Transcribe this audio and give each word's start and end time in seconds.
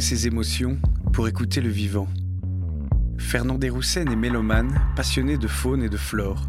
ses 0.00 0.26
émotions 0.26 0.78
pour 1.12 1.28
écouter 1.28 1.60
le 1.60 1.68
vivant. 1.68 2.08
Fernand 3.18 3.58
Desroussen 3.58 4.10
est 4.10 4.16
mélomane, 4.16 4.80
passionné 4.96 5.36
de 5.36 5.46
faune 5.46 5.82
et 5.82 5.88
de 5.88 5.96
flore. 5.96 6.48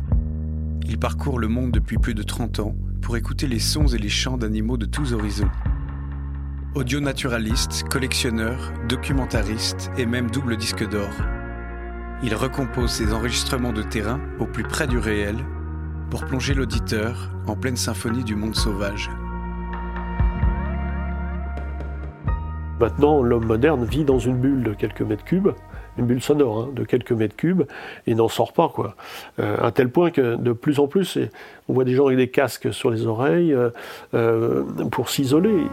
Il 0.88 0.98
parcourt 0.98 1.40
le 1.40 1.48
monde 1.48 1.72
depuis 1.72 1.98
plus 1.98 2.14
de 2.14 2.24
30 2.24 2.60
ans 2.60 2.76
pour 3.02 3.18
écouter 3.18 3.48
les 3.48 3.60
sons 3.60 3.88
et 3.88 3.98
les 3.98 4.10
chants 4.10 4.38
d'animaux 4.38 4.78
de 4.78 4.86
tous 4.86 5.14
horizons. 5.14 5.50
Audio-naturaliste, 6.76 7.84
collectionneur, 7.90 8.74
documentariste 8.90 9.92
et 9.98 10.06
même 10.06 10.30
double 10.30 10.58
disque 10.58 10.88
d'or. 10.90 11.14
Il 12.24 12.36
recompose 12.36 12.92
ses 12.92 13.14
enregistrements 13.14 13.74
de 13.74 13.84
terrain 13.84 14.20
au 14.40 14.46
plus 14.46 14.64
près 14.64 14.88
du 14.88 14.98
réel 14.98 15.38
pour 16.10 16.26
plonger 16.26 16.54
l'auditeur 16.54 17.32
en 17.48 17.56
pleine 17.56 17.78
symphonie 17.78 18.24
du 18.24 18.36
monde 18.36 18.56
sauvage. 18.56 19.10
Maintenant, 22.80 23.24
l'homme 23.24 23.46
moderne 23.46 23.86
vit 23.86 24.04
dans 24.04 24.20
une 24.20 24.36
bulle 24.36 24.64
de 24.64 24.74
quelques 24.74 25.02
mètres 25.02 25.24
cubes, 25.24 25.52
une 25.98 26.06
bulle 26.06 26.22
sonore 26.22 26.60
hein, 26.60 26.70
de 26.74 26.84
quelques 26.84 27.14
mètres 27.14 27.36
cubes, 27.36 27.64
et 28.06 28.16
n'en 28.16 28.28
sort 28.28 28.52
pas. 28.52 28.68
Quoi. 28.68 28.96
Euh, 29.40 29.56
à 29.62 29.72
tel 29.72 29.90
point 29.90 30.12
que 30.12 30.36
de 30.36 30.52
plus 30.52 30.80
en 30.80 30.88
plus, 30.88 31.18
on 31.70 31.74
voit 31.74 31.86
des 31.86 31.94
gens 31.94 32.08
avec 32.08 32.18
des 32.18 32.28
casques 32.28 32.74
sur 32.74 32.90
les 32.90 33.08
oreilles 33.08 33.54
euh, 33.54 33.70
euh, 34.14 34.64
pour 34.92 35.10
s'isoler. 35.10 35.68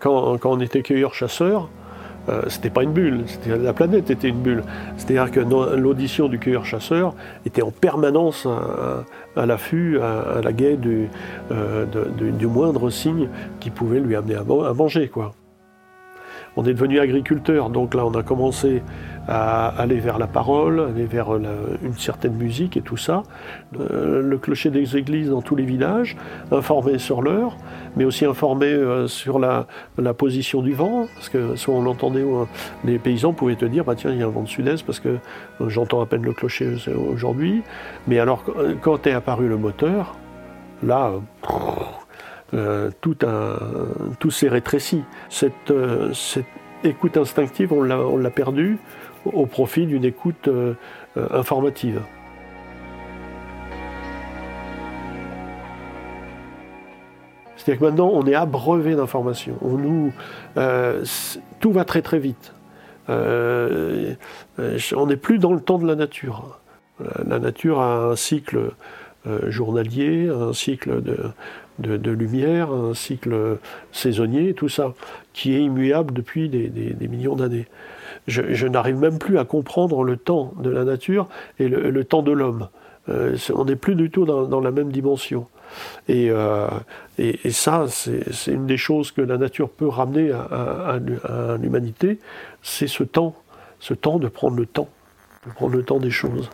Quand, 0.00 0.36
quand, 0.36 0.52
on 0.52 0.60
était 0.60 0.82
cueilleur-chasseur, 0.82 1.70
euh, 2.28 2.42
c'était 2.48 2.70
pas 2.70 2.82
une 2.82 2.92
bulle, 2.92 3.24
la 3.46 3.72
planète 3.72 4.10
était 4.10 4.28
une 4.28 4.40
bulle. 4.40 4.64
C'est-à-dire 4.96 5.30
que 5.30 5.40
l'audition 5.76 6.28
du 6.28 6.38
cueilleur-chasseur 6.38 7.14
était 7.44 7.62
en 7.62 7.70
permanence 7.70 8.46
à, 9.36 9.46
l'affût, 9.46 10.00
à, 10.00 10.40
la 10.42 10.52
guet 10.52 10.76
du, 10.76 11.08
moindre 12.46 12.90
signe 12.90 13.28
qui 13.60 13.70
pouvait 13.70 14.00
lui 14.00 14.16
amener 14.16 14.34
à, 14.34 14.40
à 14.40 14.72
manger. 14.72 15.08
Quoi. 15.08 15.32
On 16.56 16.64
est 16.64 16.72
devenu 16.72 17.00
agriculteur, 17.00 17.70
donc 17.70 17.94
là 17.94 18.06
on 18.06 18.12
a 18.12 18.22
commencé 18.22 18.82
à 19.28 19.68
aller 19.68 19.98
vers 19.98 20.18
la 20.18 20.26
parole, 20.26 20.80
aller 20.80 21.04
vers 21.04 21.34
une 21.34 21.94
certaine 21.98 22.34
musique 22.34 22.76
et 22.76 22.80
tout 22.80 22.96
ça. 22.96 23.22
Euh, 23.78 24.22
le 24.22 24.38
clocher 24.38 24.70
des 24.70 24.96
églises 24.96 25.30
dans 25.30 25.42
tous 25.42 25.56
les 25.56 25.64
villages, 25.64 26.16
informer 26.50 26.98
sur 26.98 27.22
l'heure, 27.22 27.56
mais 27.96 28.04
aussi 28.04 28.24
informer 28.24 28.66
euh, 28.66 29.06
sur 29.06 29.38
la, 29.38 29.66
position 30.16 30.62
du 30.62 30.72
vent, 30.72 31.06
parce 31.14 31.28
que 31.28 31.56
soit 31.56 31.74
on 31.74 31.82
l'entendait, 31.82 32.24
les 32.84 32.98
paysans 32.98 33.32
pouvaient 33.32 33.56
te 33.56 33.64
dire, 33.64 33.84
bah 33.84 33.94
tiens, 33.96 34.12
il 34.12 34.18
y 34.18 34.22
a 34.22 34.26
un 34.26 34.30
vent 34.30 34.42
de 34.42 34.48
sud-est, 34.48 34.84
parce 34.86 35.00
que 35.00 35.08
euh, 35.60 35.68
j'entends 35.68 36.00
à 36.00 36.06
peine 36.06 36.22
le 36.22 36.32
clocher 36.32 36.76
aujourd'hui. 37.12 37.62
Mais 38.06 38.18
alors, 38.18 38.44
quand 38.80 39.06
est 39.06 39.12
apparu 39.12 39.48
le 39.48 39.56
moteur, 39.56 40.16
là, 40.82 41.12
tout, 43.00 43.16
tout 44.18 44.30
s'est 44.30 44.48
rétréci. 44.48 45.02
Cette, 45.28 45.72
cette 46.12 46.46
écoute 46.84 47.16
instinctive, 47.16 47.72
on 47.72 47.82
l'a 47.82 48.30
perdue 48.30 48.78
au 49.32 49.46
profit 49.46 49.86
d'une 49.86 50.04
écoute 50.04 50.48
euh, 50.48 50.74
euh, 51.16 51.26
informative. 51.32 52.02
C'est-à-dire 57.56 57.80
que 57.80 57.84
maintenant, 57.86 58.10
on 58.12 58.26
est 58.26 58.34
abreuvé 58.34 58.94
d'informations. 58.94 59.58
Euh, 60.56 61.04
tout 61.58 61.72
va 61.72 61.84
très 61.84 62.02
très 62.02 62.18
vite. 62.18 62.52
on 63.08 64.16
n'est 65.06 65.16
plus 65.16 65.38
dans 65.38 65.52
le 65.52 65.60
temps 65.60 65.78
de 65.78 65.86
la 65.86 65.96
nature. 65.96 66.60
La 67.24 67.38
nature 67.38 67.80
a 67.80 68.10
un 68.10 68.16
cycle 68.16 68.70
journalier, 69.48 70.28
un 70.28 70.52
cycle 70.52 71.02
de, 71.78 72.10
lumière, 72.10 72.70
un 72.72 72.94
cycle 72.94 73.58
saisonnier, 73.92 74.54
tout 74.54 74.68
ça, 74.68 74.94
qui 75.32 75.54
est 75.54 75.60
immuable 75.60 76.14
depuis 76.14 76.48
des 76.48 77.08
millions 77.08 77.36
d'années 77.36 77.66
je, 78.26 78.66
n'arrive 78.66 78.96
même 78.96 79.18
plus 79.18 79.38
à 79.38 79.44
comprendre 79.44 80.04
le 80.04 80.16
temps 80.16 80.52
de 80.58 80.70
la 80.70 80.84
nature 80.84 81.28
et 81.58 81.68
le, 81.68 82.04
temps 82.04 82.22
de 82.22 82.32
l'homme. 82.32 82.68
Euh, 83.08 83.36
on 83.54 83.64
n'est 83.64 83.76
plus 83.76 83.94
du 83.94 84.10
tout 84.10 84.24
dans, 84.24 84.60
la 84.60 84.70
même 84.70 84.90
dimension. 84.90 85.46
Et, 86.08 86.30
euh, 86.30 86.68
ça, 87.50 87.86
c'est 87.88 88.52
une 88.52 88.66
des 88.66 88.76
choses 88.76 89.12
que 89.12 89.20
la 89.20 89.38
nature 89.38 89.70
peut 89.70 89.88
ramener 89.88 90.32
à, 90.32 90.98
à 91.24 91.56
l'humanité, 91.56 92.18
c'est 92.62 92.88
ce 92.88 93.04
temps, 93.04 93.34
ce 93.78 93.94
temps 93.94 94.18
de 94.18 94.28
prendre 94.28 94.56
le 94.56 94.66
temps, 94.66 94.88
de 95.46 95.52
prendre 95.52 95.76
le 95.76 95.82
temps 95.82 95.98
des 95.98 96.10
choses. 96.10 96.50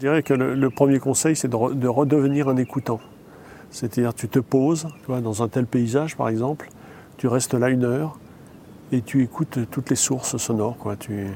Je 0.00 0.06
dirais 0.06 0.22
que 0.22 0.32
le, 0.32 0.70
premier 0.70 0.98
conseil, 0.98 1.36
c'est 1.36 1.48
de, 1.48 1.86
redevenir 1.86 2.48
un 2.48 2.56
écoutant. 2.56 3.00
C'est-à-dire, 3.70 4.14
tu 4.14 4.30
te 4.30 4.38
poses, 4.38 4.88
dans 5.06 5.42
un 5.42 5.48
tel 5.48 5.66
paysage 5.66 6.16
par 6.16 6.30
exemple, 6.30 6.70
tu 7.18 7.26
restes 7.26 7.52
là 7.52 7.68
une 7.68 7.84
heure 7.84 8.18
et 8.92 9.02
tu 9.02 9.22
écoutes 9.22 9.58
toutes 9.70 9.90
les 9.90 9.96
sources 9.96 10.38
sonores. 10.38 10.78
Quoi. 10.78 10.96
Tu, 10.96 11.26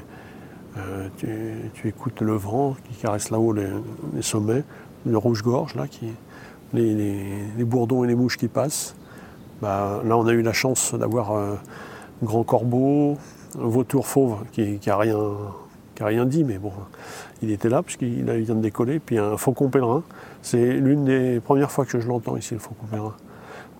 euh, 0.77 1.07
tu, 1.75 1.87
écoutes 1.87 2.21
le 2.21 2.33
vent 2.33 2.75
qui 2.89 2.95
caresse 2.95 3.29
là-haut 3.29 3.53
les, 3.53 3.69
sommets, 4.21 4.63
le 5.05 5.15
rouge-gorge, 5.15 5.75
là, 5.75 5.87
qui, 5.87 6.07
les, 6.73 7.45
bourdons 7.59 8.03
et 8.03 8.07
les 8.07 8.15
mouches 8.15 8.37
qui 8.37 8.47
passent. 8.47 8.95
Bah, 9.61 10.01
là, 10.03 10.17
on 10.17 10.25
a 10.25 10.33
eu 10.33 10.41
la 10.41 10.53
chance 10.53 10.95
d'avoir 10.95 11.33
un 11.33 11.59
grand 12.23 12.43
corbeau, 12.43 13.19
un 13.61 13.67
vautour 13.67 14.07
fauve 14.07 14.37
qui 14.51 14.79
n'a 14.87 14.97
rien, 14.97 15.19
rien 16.01 16.25
dit, 16.25 16.43
mais 16.43 16.57
bon, 16.57 16.71
il 17.41 17.51
était 17.51 17.69
là 17.69 17.83
puisqu'il 17.83 18.23
vient 18.23 18.55
de 18.55 18.61
décoller. 18.61 18.99
Puis 18.99 19.17
un 19.17 19.37
faucon 19.37 19.69
pèlerin. 19.69 20.03
C'est 20.41 20.73
l'une 20.73 21.05
des 21.05 21.39
premières 21.39 21.71
fois 21.71 21.85
que 21.85 21.99
je 21.99 22.07
l'entends 22.07 22.37
ici, 22.37 22.53
le 22.53 22.59
faucon 22.59 22.85
pèlerin. 22.89 23.15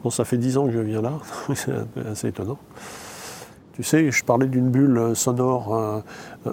Bon, 0.03 0.09
ça 0.09 0.24
fait 0.24 0.38
dix 0.38 0.58
ans 0.58 0.66
que 0.66 0.72
je 0.72 0.80
viens 0.80 1.02
là, 1.02 1.14
c'est 1.56 1.74
assez 2.08 2.28
étonnant. 2.28 2.58
Tu 3.75 3.84
sais, 3.84 4.09
je 4.09 4.24
parlais 4.24 4.48
d'une 4.48 4.70
bulle 4.70 5.16
sonore 5.16 5.75
euh, 5.75 6.00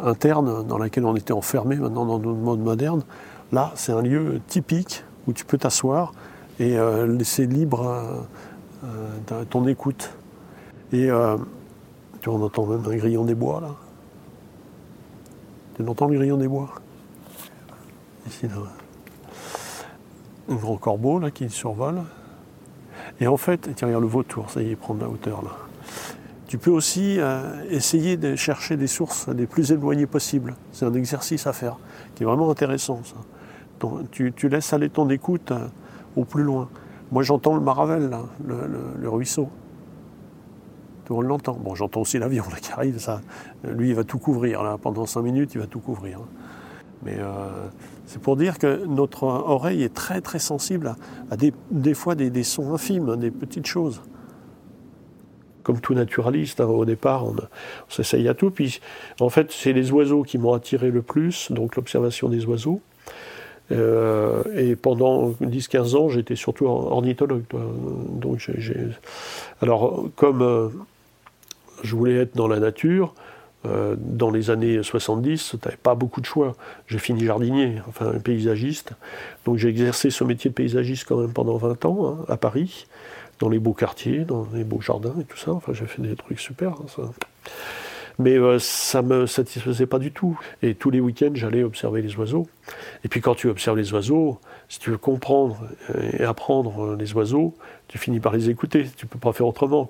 interne 0.03 0.67
dans 0.67 0.77
laquelle 0.77 1.05
on 1.05 1.15
était 1.15 1.33
enfermé 1.33 1.77
maintenant 1.77 2.05
dans 2.05 2.19
notre 2.19 2.37
mode 2.37 2.59
moderne. 2.59 3.03
Là, 3.53 3.71
c'est 3.77 3.93
un 3.93 4.03
lieu 4.03 4.41
typique 4.49 5.05
où 5.28 5.33
tu 5.33 5.45
peux 5.45 5.56
t'asseoir 5.56 6.15
et 6.59 6.77
euh, 6.77 7.06
laisser 7.06 7.47
libre 7.47 8.27
euh, 8.84 9.45
ton 9.51 9.69
écoute. 9.69 10.11
Et 10.92 11.10
tu 12.21 12.28
en 12.28 12.42
entends 12.42 12.66
même 12.66 12.83
un 12.84 12.97
grillon 12.97 13.25
des 13.25 13.34
bois 13.34 13.60
là. 13.60 13.69
Tu 15.84 16.05
le 16.09 16.19
grillon 16.19 16.37
des 16.37 16.49
bois 16.49 16.69
Ici, 18.27 18.47
là. 18.47 18.57
Un 20.49 20.55
grand 20.55 20.77
corbeau 20.77 21.19
là 21.19 21.31
qui 21.31 21.49
survole. 21.49 22.03
Et 23.21 23.27
en 23.27 23.37
fait, 23.37 23.71
tiens, 23.75 23.89
regarde 23.89 24.03
le 24.03 24.09
vautour, 24.09 24.51
ça 24.51 24.63
y 24.63 24.67
est, 24.67 24.71
il 24.71 24.77
prend 24.77 24.95
de 24.95 25.01
la 25.01 25.09
hauteur 25.09 25.43
là. 25.43 25.51
Tu 26.53 26.59
peux 26.59 26.71
aussi 26.71 27.19
euh, 27.19 27.65
essayer 27.71 28.19
de 28.19 28.37
chercher 28.37 28.77
des 28.77 28.87
sources 28.87 29.27
les 29.29 29.47
plus 29.47 29.73
éloignées 29.73 30.05
possibles. 30.05 30.55
C'est 30.73 30.84
un 30.84 30.93
exercice 30.93 31.47
à 31.47 31.55
faire 31.55 31.79
qui 32.15 32.25
est 32.25 32.27
vraiment 32.27 32.51
intéressant. 32.51 33.01
Ça. 33.05 33.89
tu, 34.11 34.49
laisses 34.51 34.73
aller 34.75 34.91
ton 34.91 35.09
écoute 35.09 35.51
euh, 35.51 35.67
au 36.15 36.25
plus 36.25 36.43
loin. 36.43 36.69
Moi, 37.11 37.23
j'entends 37.23 37.55
le 37.55 37.63
Maravel, 37.63 38.11
là, 38.11 38.25
le, 38.47 39.09
ruisseau. 39.09 39.49
Tout 41.04 41.15
on 41.15 41.21
l'entend. 41.21 41.54
Bon, 41.54 41.75
j'entends 41.75 42.03
aussi 42.03 42.19
l'avion 42.19 42.45
qui 42.60 42.72
arrive. 42.72 42.99
Ça. 42.99 43.21
Lui, 43.65 43.91
il 43.91 43.95
va 43.95 44.04
tout 44.04 44.19
couvrir. 44.19 44.63
Là. 44.63 44.78
Pendant 44.81 45.07
cinq 45.07 45.22
minutes, 45.22 45.53
il 45.54 45.60
va 45.60 45.66
tout 45.66 45.81
couvrir. 45.81 46.21
Mais 47.04 47.16
euh, 47.19 47.69
c'est 48.07 48.21
pour 48.21 48.37
dire 48.37 48.59
que 48.59 48.84
notre 48.87 49.25
oreille 49.25 49.83
est 49.83 49.95
très 49.95 50.21
très 50.21 50.39
sensible 50.39 50.95
à, 51.31 51.37
des, 51.37 51.95
fois 51.95 52.15
des, 52.15 52.45
sons 52.45 52.72
infimes, 52.72 53.16
des 53.16 53.31
petites 53.31 53.66
choses. 53.66 54.03
Comme 55.63 55.81
tout 55.81 55.95
naturaliste, 55.95 56.60
hein, 56.60 56.66
au 56.66 56.84
départ, 56.84 57.25
on, 57.25 57.34
s'essaye 57.89 58.28
à 58.28 58.34
tout. 58.34 58.51
Puis, 58.51 58.81
en 59.21 59.28
fait, 59.28 59.53
c'est 59.53 59.72
les 59.72 59.93
oiseaux 59.93 60.22
qui 60.22 60.39
m'ont 60.39 60.55
attiré 60.55 60.91
le 60.91 61.03
plus, 61.03 61.53
donc 61.53 61.77
l'observation 61.77 62.28
des 62.28 62.45
oiseaux. 62.47 62.81
Euh, 63.71 64.43
et 64.57 64.77
pendant 64.77 65.31
10-15 65.31 65.97
ans, 65.97 66.09
j'étais 66.09 66.37
surtout 66.37 66.66
ornithologue. 66.66 67.45
Donc, 68.10 68.51
Alors, 69.60 70.09
comme 70.16 70.43
euh, 70.43 70.69
je 71.83 71.95
voulais 71.95 72.17
être 72.17 72.37
dans 72.37 72.49
la 72.49 72.61
nature, 72.61 73.15
euh, 73.65 73.95
dans 73.97 74.31
les 74.31 74.51
années 74.51 74.83
70, 74.83 75.51
tu 75.51 75.57
n'avais 75.65 75.77
pas 75.77 75.95
beaucoup 75.95 76.21
de 76.21 76.27
choix. 76.27 76.57
J'ai 76.89 76.99
fini 76.99 77.25
jardinier, 77.25 77.81
enfin 77.89 78.13
paysagiste. 78.19 78.93
Donc 79.45 79.57
j'ai 79.57 79.69
exercé 79.69 80.11
ce 80.11 80.25
métier 80.25 80.51
de 80.51 80.55
paysagiste 80.55 81.07
quand 81.07 81.19
même 81.19 81.33
pendant 81.33 81.57
20 81.57 81.84
ans 81.84 82.07
hein, 82.09 82.25
à 82.29 82.37
Paris. 82.37 82.87
dans 83.39 83.49
les 83.49 83.59
beaux 83.59 83.73
quartiers, 83.73 84.25
dans 84.25 84.47
les 84.53 84.65
beaux 84.65 84.81
jardins 84.81 85.15
et 85.21 85.25
tout 85.25 85.37
ça. 85.37 85.53
Enfin, 85.53 85.73
j'ai 85.73 85.87
fait 85.87 86.03
des 86.03 86.17
trucs 86.17 86.41
super. 86.41 86.73
Hein. 86.99 87.11
Mais 88.19 88.37
euh, 88.37 88.59
ça 88.59 89.03
ne 89.03 89.09
me 89.09 89.27
satisfaisait 89.27 89.87
pas 89.87 89.99
du 89.99 90.13
tout. 90.13 90.39
Et 90.63 90.75
tous 90.75 90.91
les 90.91 91.01
week-ends, 91.01 91.33
j'allais 91.34 91.63
observer 91.63 92.03
les 92.03 92.17
oiseaux. 92.17 92.49
Et 93.05 93.09
puis 93.09 93.21
quand 93.21 93.34
tu 93.34 93.49
observes 93.49 93.77
les 93.77 93.93
oiseaux, 93.93 94.39
si 94.72 94.78
tu 94.78 94.89
veux 94.89 94.97
comprendre 94.97 95.59
et 96.15 96.24
apprendre 96.24 96.97
les 96.97 97.13
oiseaux, 97.13 97.53
tu 97.89 97.98
finis 97.98 98.21
par 98.21 98.33
les 98.33 98.48
écouter. 98.48 98.86
Tu 98.97 99.04
ne 99.04 99.10
peux 99.10 99.19
pas 99.19 99.34
faire 99.34 99.47
autrement. 99.47 99.86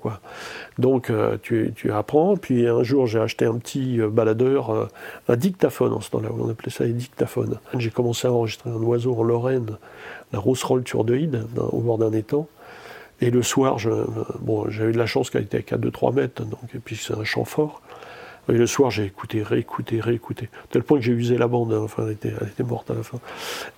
Donc 0.77 1.09
euh, 1.09 1.37
tu, 1.41 1.73
apprends. 1.89 2.35
Puis 2.35 2.67
un 2.67 2.83
jour, 2.83 3.07
j'ai 3.07 3.19
acheté 3.19 3.45
un 3.45 3.57
petit 3.59 4.01
euh, 4.01 4.09
baladeur, 4.09 4.89
un 5.29 5.35
dictaphone 5.37 5.93
en 5.93 6.01
ce 6.01 6.09
temps-là, 6.09 6.27
on 6.37 6.49
appelait 6.49 6.69
ça 6.69 6.83
un 6.83 6.89
dictaphone. 6.89 7.59
J'ai 7.77 7.91
commencé 7.91 8.27
à 8.27 8.33
enregistrer 8.33 8.71
un 8.71 8.83
oiseau 8.83 9.15
en 9.17 9.23
Lorraine, 9.23 9.77
la 10.33 10.39
rousserolle 10.39 10.83
turdoïde, 10.83 11.45
au 11.71 11.79
bord 11.79 11.97
d'un 11.97 12.11
étang. 12.11 12.49
Et 13.21 13.31
le 13.31 13.41
soir, 13.41 13.77
bon, 14.41 14.69
j'ai 14.69 14.83
eu 14.83 14.91
de 14.91 14.97
la 14.97 15.05
chance 15.05 15.29
qu'elle 15.29 15.43
était 15.43 15.59
à 15.59 15.77
4-2-3 15.77 16.13
mètres, 16.13 16.43
donc, 16.43 16.75
et 16.75 16.79
puis 16.79 16.97
c'est 16.97 17.13
un 17.13 17.23
champ 17.23 17.45
fort. 17.45 17.81
Et 18.49 18.53
le 18.53 18.67
soir, 18.67 18.91
j'ai 18.91 19.05
écouté, 19.05 19.41
réécouté, 19.41 20.01
réécouté, 20.01 20.49
tel 20.69 20.83
point 20.83 20.99
que 20.99 21.05
j'ai 21.05 21.13
usé 21.13 21.37
la 21.37 21.47
bande, 21.47 21.71
hein. 21.73 21.81
enfin, 21.81 22.03
elle 22.05 22.11
était, 22.11 22.63
morte 22.63 22.91
à 22.91 22.93
la 22.93 23.03
fin. 23.03 23.19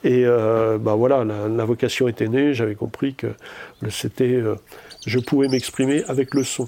Et 0.03 0.25
euh, 0.25 0.79
bah 0.79 0.95
voilà, 0.95 1.23
la, 1.23 1.65
vocation 1.65 2.07
était 2.07 2.27
née, 2.27 2.53
j'avais 2.55 2.73
compris 2.73 3.13
que 3.13 3.27
c'était, 3.89 4.33
euh, 4.33 4.55
je 5.05 5.19
pouvais 5.19 5.47
m'exprimer 5.49 6.03
avec 6.05 6.33
le 6.33 6.43
son. 6.43 6.67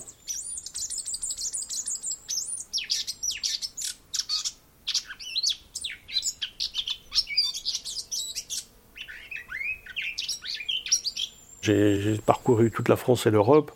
J'ai 11.63 12.17
parcouru 12.25 12.71
toute 12.71 12.87
la 12.87 12.95
France 12.95 13.25
et 13.25 13.31
l'Europe 13.31 13.71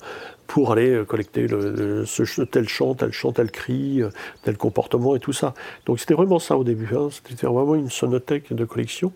pour 0.52 0.74
aller 0.74 0.90
euh, 0.90 1.06
collecter 1.06 1.48
le, 1.48 2.06
ce, 2.06 2.42
tel 2.42 2.68
chant, 2.68 2.94
tel 2.94 3.14
chant, 3.14 3.32
tel 3.32 3.50
cri, 3.52 4.02
euh, 4.02 4.10
tel 4.44 4.58
comportement 4.58 5.16
et 5.16 5.20
tout 5.20 5.32
ça. 5.32 5.54
Donc 5.86 6.02
c'était 6.02 6.14
vraiment 6.14 6.40
ça 6.40 6.58
au 6.58 6.66
début. 6.66 6.90
Hein. 6.94 7.08
C'était 7.10 7.48
vraiment 7.48 7.76
une 7.76 7.90
sonothèque 7.90 8.52
de 8.52 8.66
collection 8.66 9.14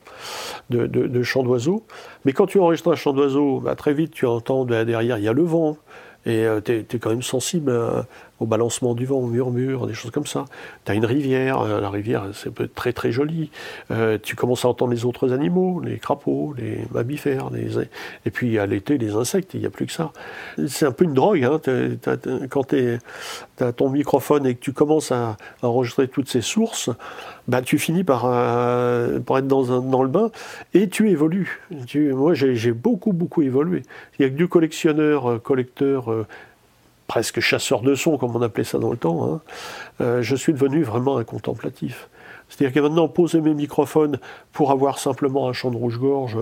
de, 0.70 1.24
chants 1.24 1.44
d'oiseaux. 1.44 1.84
Mais 2.24 2.32
quand 2.32 2.46
tu 2.46 2.58
enregistres 2.58 2.90
un 2.90 2.96
chant 2.96 3.12
d'oiseau, 3.12 3.60
bah, 3.60 3.76
très 3.76 3.94
vite 3.94 4.12
tu 4.12 4.26
entends 4.26 4.64
derrière, 4.64 5.18
il 5.18 5.24
y 5.26 5.28
a 5.28 5.34
le 5.34 5.44
vent. 5.44 5.78
Et 6.26 6.46
euh, 6.46 6.62
tu 6.62 6.72
es, 6.72 7.00
quand 7.00 7.10
même 7.10 7.22
sensible 7.22 7.70
au 8.40 8.46
balancement 8.46 8.96
du 8.96 9.06
vent, 9.06 9.18
au 9.18 9.28
murmure, 9.28 9.88
des 9.88 9.94
choses 9.94 10.12
comme 10.12 10.26
ça. 10.26 10.46
Tu 10.84 10.92
as 10.92 10.96
une 10.96 11.06
rivière, 11.06 11.62
euh, 11.62 11.80
la 11.80 11.90
rivière 11.90 12.26
c'est 12.34 12.54
très 12.74 12.94
très 12.94 13.12
joli. 13.12 13.50
Euh, 13.92 14.18
tu 14.22 14.36
commences 14.36 14.66
à 14.66 14.70
entendre 14.70 14.92
les 14.92 15.06
autres 15.06 15.32
animaux, 15.32 15.80
les 15.80 15.98
crapauds, 15.98 16.54
les 16.58 16.86
mammifères, 16.92 17.50
les... 17.50 17.80
et 18.26 18.32
puis 18.32 18.60
à 18.60 18.66
l'été 18.66 18.98
les 18.98 19.14
insectes, 19.16 19.54
il 19.54 19.62
n'y 19.62 19.66
a 19.66 19.70
plus 19.70 19.86
que 19.86 19.92
ça. 19.92 20.12
C'est 20.68 20.86
un 20.86 20.92
peu 20.92 21.06
une 21.06 21.14
drogue, 21.14 21.44
hein. 21.44 21.62
quand 22.50 22.68
tu 22.68 23.00
as 23.60 23.72
ton 23.72 23.90
microphone 23.90 24.46
et 24.46 24.56
que 24.56 24.60
tu 24.60 24.74
commences 24.74 25.12
à, 25.12 25.38
enregistrer 25.62 26.08
toutes 26.08 26.30
ces 26.30 26.42
sources, 26.42 26.90
bah, 27.48 27.62
tu 27.62 27.78
finis 27.78 28.04
par, 28.04 28.26
euh, 28.26 29.20
être 29.20 29.48
dans, 29.48 29.82
dans, 29.82 30.04
le 30.04 30.10
bain 30.10 30.32
et 30.74 30.90
tu 30.90 31.10
évolues. 31.10 31.62
moi 31.96 32.34
j'ai 32.34 32.72
beaucoup 32.72 33.14
beaucoup 33.14 33.42
évolué. 33.42 33.84
Il 34.18 34.22
n'y 34.22 34.26
a 34.26 34.30
que 34.30 34.38
du 34.38 34.48
collectionneur, 34.48 35.42
collecteur 35.42 36.26
presque 37.08 37.40
chasseur 37.40 37.82
de 37.82 37.96
sons, 37.96 38.18
comme 38.18 38.36
on 38.36 38.42
appelait 38.42 38.64
ça 38.64 38.80
dans 38.80 38.92
le 38.92 38.98
temps, 38.98 39.26
hein, 39.26 39.42
euh, 40.02 40.22
je 40.22 40.36
suis 40.36 40.54
devenu 40.54 40.84
vraiment 40.84 41.18
un 41.18 41.24
contemplatif. 41.24 42.10
C'est-à-dire 42.50 42.74
que 42.74 42.80
maintenant, 42.80 43.08
poser 43.08 43.42
mes 43.42 43.54
microphones 43.54 44.20
pour 44.54 44.72
avoir 44.72 45.00
simplement 45.00 45.48
un 45.48 45.54
chant 45.54 45.72
de 45.72 45.78
rouge-gorge, 45.78 46.38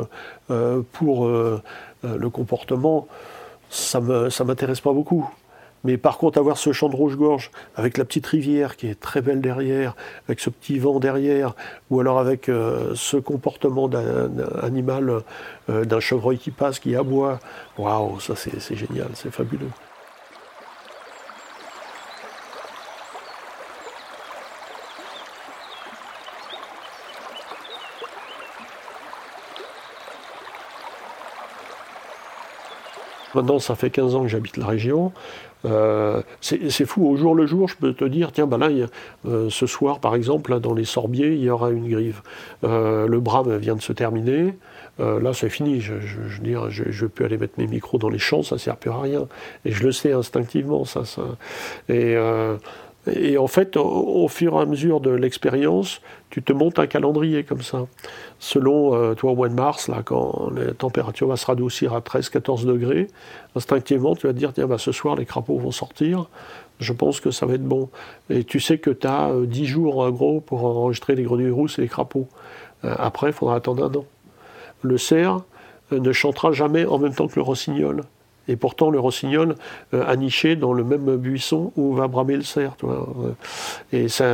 euh, 0.51 0.81
pour 0.92 1.25
euh, 1.25 1.62
le 2.04 2.30
comportement, 2.30 3.07
ça 3.69 4.01
ne 4.01 4.44
m'intéresse 4.44 4.81
pas 4.81 4.92
beaucoup. 4.92 5.30
Mais 5.86 5.98
par 5.98 6.18
contre, 6.18 6.38
avoir 6.38 6.57
ce 6.57 6.71
champ 6.71 6.88
de 6.88 6.95
rouge-gorge, 6.95 7.51
avec 7.75 7.98
la 7.98 8.06
petite 8.06 8.25
rivière 8.25 8.77
qui 8.77 8.88
est 8.88 8.98
très 8.98 9.21
belle 9.21 9.42
derrière, 9.42 9.95
avec 10.27 10.39
ce 10.39 10.50
petit 10.50 10.80
vent 10.80 11.00
derrière, 11.00 11.56
ou 11.89 12.00
alors 12.00 12.19
avec 12.19 12.45
ce 12.45 13.18
comportement 13.18 13.89
d'un 13.89 14.31
animal, 14.62 15.24
d'un 15.68 16.00
chevreuil 16.00 16.38
qui 16.38 16.51
passe, 16.51 16.80
qui 16.80 16.95
aboie, 16.95 17.39
waouh, 17.77 18.18
ça 18.21 18.33
c'est 18.38 18.75
génial, 18.75 19.10
c'est 19.13 19.31
fabuleux. 19.31 19.68
Maintenant, 33.35 33.59
ça 33.59 33.75
fait 33.75 33.89
15 33.89 34.15
ans 34.15 34.21
que 34.24 34.27
j'habite 34.27 34.57
la 34.57 34.65
région. 34.65 35.12
Euh, 35.65 36.21
c'est 36.41 36.85
fou, 36.85 37.07
au 37.07 37.15
jour 37.15 37.35
le 37.35 37.45
jour, 37.45 37.69
je 37.69 37.75
peux 37.77 37.94
te 37.94 38.06
dire, 38.06 38.31
tiens, 38.31 38.47
ben 38.47 38.57
là, 38.57 38.69
euh, 39.25 39.50
ce 39.50 39.65
soir, 39.65 40.00
par 40.00 40.15
exemple, 40.15 40.59
dans 40.59 40.74
les 40.74 40.83
Sorbiers, 40.83 41.33
il 41.33 41.44
y 41.44 41.50
aura 41.50 41.71
une 41.71 41.89
grive. 41.89 42.21
Euh, 42.63 43.07
le 43.07 43.19
Brame 43.19 43.56
vient 43.57 43.75
de 43.75 43.81
se 43.81 43.94
terminer. 43.94 44.56
là, 45.00 45.33
c'est 45.33 45.50
fini. 45.50 45.81
Je, 45.81 46.00
je, 46.01 46.21
je, 46.69 46.91
je, 46.91 47.06
peux 47.06 47.25
aller 47.25 47.38
mettre 47.38 47.53
mes 47.57 47.68
micros 47.68 47.97
dans 47.97 48.09
les 48.09 48.19
champs, 48.19 48.44
ça 48.44 48.56
ne 48.56 48.59
sert 48.59 48.77
plus 48.77 48.91
à 48.91 49.00
rien. 49.00 49.27
Et 49.65 49.71
je 49.71 49.83
le 49.83 49.91
sais 49.91 50.12
instinctivement, 50.12 50.86
ça. 50.86 51.06
ça. 51.06 51.24
Et 51.89 52.15
et 53.11 53.38
en 53.38 53.47
fait, 53.47 53.75
au, 53.75 54.27
fur 54.29 54.53
et 54.53 54.61
à 54.61 54.65
mesure 54.65 55.01
de 55.01 55.09
l'expérience, 55.09 56.01
tu 56.29 56.41
te 56.41 56.53
montes 56.53 56.79
un 56.79 56.88
calendrier 56.88 57.44
comme 57.44 57.61
ça. 57.61 57.85
Selon, 58.39 58.95
euh, 58.95 59.13
toi, 59.13 59.31
au 59.31 59.35
mois 59.35 59.50
de 59.50 59.53
mars, 59.53 59.89
là, 59.89 60.03
quand 60.05 60.50
la 60.55 60.73
température 60.73 61.27
va 61.27 61.35
se 61.35 61.45
radoucir 61.45 61.94
à 61.94 62.00
13-14 62.00 62.65
degrés, 62.65 63.07
instinctivement, 63.55 64.15
tu 64.15 64.27
vas 64.27 64.33
te 64.33 64.38
dire, 64.38 64.53
tiens, 64.53 64.67
bah, 64.67 64.77
ce 64.77 64.94
soir, 64.94 65.15
les 65.15 65.25
crapauds 65.25 65.57
vont 65.57 65.71
sortir. 65.71 66.27
Je 66.79 66.94
pense 66.94 67.19
que 67.19 67.29
ça 67.29 67.45
va 67.45 67.55
être 67.55 67.63
bon. 67.63 67.89
Et 68.29 68.45
tu 68.45 68.62
sais 68.62 68.77
que 68.77 68.89
tu 68.89 69.05
as 69.05 69.31
10 69.43 69.65
jours, 69.65 70.00
en 70.00 70.10
gros, 70.10 70.39
pour 70.39 70.63
enregistrer 70.65 71.15
les 71.15 71.24
grenouilles 71.24 71.51
rousses 71.51 71.79
et 71.79 71.81
les 71.81 71.89
crapauds. 71.89 72.27
Euh, 72.86 72.95
après, 72.98 73.27
il 73.27 73.33
faudra 73.33 73.55
attendre 73.55 73.83
un 73.83 73.93
an. 73.93 74.05
Le 74.81 74.98
cerf 74.98 75.41
euh, 75.91 76.00
ne 76.00 76.12
chantera 76.13 76.53
jamais 76.53 76.86
en 76.86 77.00
même 77.00 77.13
temps 77.13 77.27
que 77.27 77.36
le 77.36 77.41
rossignol. 77.41 78.03
Et 78.47 78.55
pourtant, 78.55 78.89
le 78.89 79.00
rossignol 79.00 79.55
euh, 79.93 80.03
a 80.05 80.15
niché 80.15 80.55
dans 80.55 80.73
le 80.73 80.83
même 80.83 81.17
buisson 81.17 81.71
où 81.75 81.93
va 81.93 82.07
bramer 82.07 82.35
le 82.35 82.43
cerf. 82.43 82.75
Et, 83.91 84.07
ça, 84.09 84.25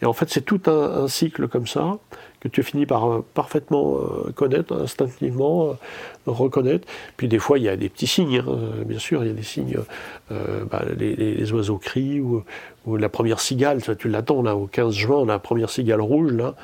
et 0.00 0.06
en 0.06 0.12
fait, 0.12 0.30
c'est 0.30 0.44
tout 0.44 0.62
un, 0.66 1.08
cycle 1.08 1.48
comme 1.48 1.66
ça 1.66 1.98
que 2.44 2.48
tu 2.48 2.62
finis 2.62 2.86
par 2.86 3.10
euh, 3.10 3.24
parfaitement 3.34 3.96
euh, 3.96 4.30
connaître, 4.32 4.74
instinctivement 4.74 5.76
reconnaître. 6.26 6.86
Puis 7.16 7.26
des 7.26 7.38
fois, 7.38 7.58
il 7.58 7.64
y 7.64 7.68
a 7.68 7.76
des 7.76 7.88
petits 7.88 8.06
signes, 8.06 8.42
hein. 8.46 8.84
bien 8.86 8.98
sûr, 8.98 9.24
il 9.24 9.28
y 9.28 9.30
a 9.30 9.34
des 9.34 9.42
signes, 9.42 9.78
bah, 10.30 10.82
les, 10.96 11.52
oiseaux 11.52 11.78
crient, 11.78 12.20
ou, 12.20 12.44
la 12.96 13.08
première 13.08 13.40
cigale, 13.40 13.80
tu 13.98 14.08
l'attends 14.08 14.42
là, 14.42 14.56
au 14.56 14.66
15 14.66 14.94
juin, 14.94 15.26
la 15.26 15.38
première 15.38 15.70
cigale 15.70 16.00
rouge, 16.00 16.32
là, 16.32 16.54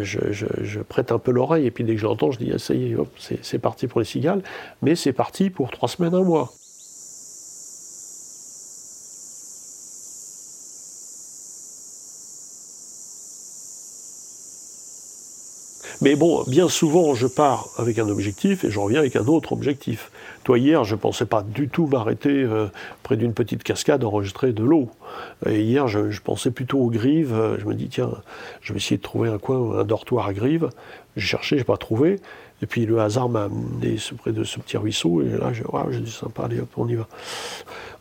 je, 0.00 0.80
prête 0.82 1.10
un 1.10 1.18
peu 1.18 1.32
l'oreille, 1.32 1.66
et 1.66 1.70
puis 1.70 1.84
dès 1.84 1.94
que 1.94 2.00
je 2.00 2.06
l'entends, 2.06 2.30
je 2.30 2.38
dis, 2.38 2.52
ah, 2.54 2.58
ça 2.58 2.74
y 2.74 2.92
est, 2.92 2.96
c'est 3.42 3.58
parti 3.58 3.88
pour 3.88 4.00
les 4.00 4.06
cigales, 4.06 4.42
mais 4.82 4.94
c'est 4.94 5.12
parti 5.12 5.50
pour 5.50 5.70
trois 5.70 5.88
semaines, 5.88 6.14
un 6.14 6.22
mois. 6.22 6.52
Mais 16.06 16.14
bon, 16.14 16.44
bien 16.46 16.68
souvent, 16.68 17.16
je 17.16 17.26
pars 17.26 17.66
avec 17.78 17.98
un 17.98 18.08
objectif 18.08 18.62
et 18.62 18.70
je 18.70 18.78
reviens 18.78 19.00
avec 19.00 19.16
un 19.16 19.26
autre 19.26 19.50
objectif. 19.50 20.12
Toi, 20.44 20.60
hier, 20.60 20.84
je 20.84 20.94
ne 20.94 21.00
pensais 21.00 21.26
pas 21.26 21.42
du 21.42 21.68
tout 21.68 21.88
m'arrêter 21.88 22.44
euh, 22.44 22.68
près 23.02 23.16
d'une 23.16 23.34
petite 23.34 23.64
cascade 23.64 24.04
enregistrer 24.04 24.52
de 24.52 24.62
l'eau. 24.62 24.88
Et 25.46 25.62
hier, 25.62 25.88
je, 25.88 26.20
pensais 26.20 26.52
plutôt 26.52 26.78
aux 26.78 26.90
grives. 26.90 27.34
Je 27.58 27.64
me 27.64 27.74
dis, 27.74 27.88
tiens, 27.88 28.12
je 28.60 28.72
vais 28.72 28.76
essayer 28.76 28.98
de 28.98 29.02
trouver 29.02 29.30
un 29.30 29.38
coin, 29.38 29.80
un 29.80 29.82
dortoir 29.82 30.28
à 30.28 30.32
grives. 30.32 30.70
J'ai 31.16 31.26
cherché, 31.26 31.56
je 31.56 31.62
n'ai 31.62 31.64
pas 31.64 31.76
trouvé. 31.76 32.20
Et 32.62 32.66
puis 32.66 32.86
le 32.86 33.00
hasard 33.00 33.28
m'a 33.28 33.46
amené 33.46 33.96
près 34.16 34.30
de 34.30 34.44
ce 34.44 34.60
petit 34.60 34.76
ruisseau. 34.76 35.22
Et 35.22 35.36
là, 35.36 35.52
j'ai 35.90 36.00
dit, 36.00 36.12
sympa, 36.12 36.44
allez 36.44 36.60
hop, 36.60 36.68
on 36.76 36.86
y 36.86 36.94
va. 36.94 37.08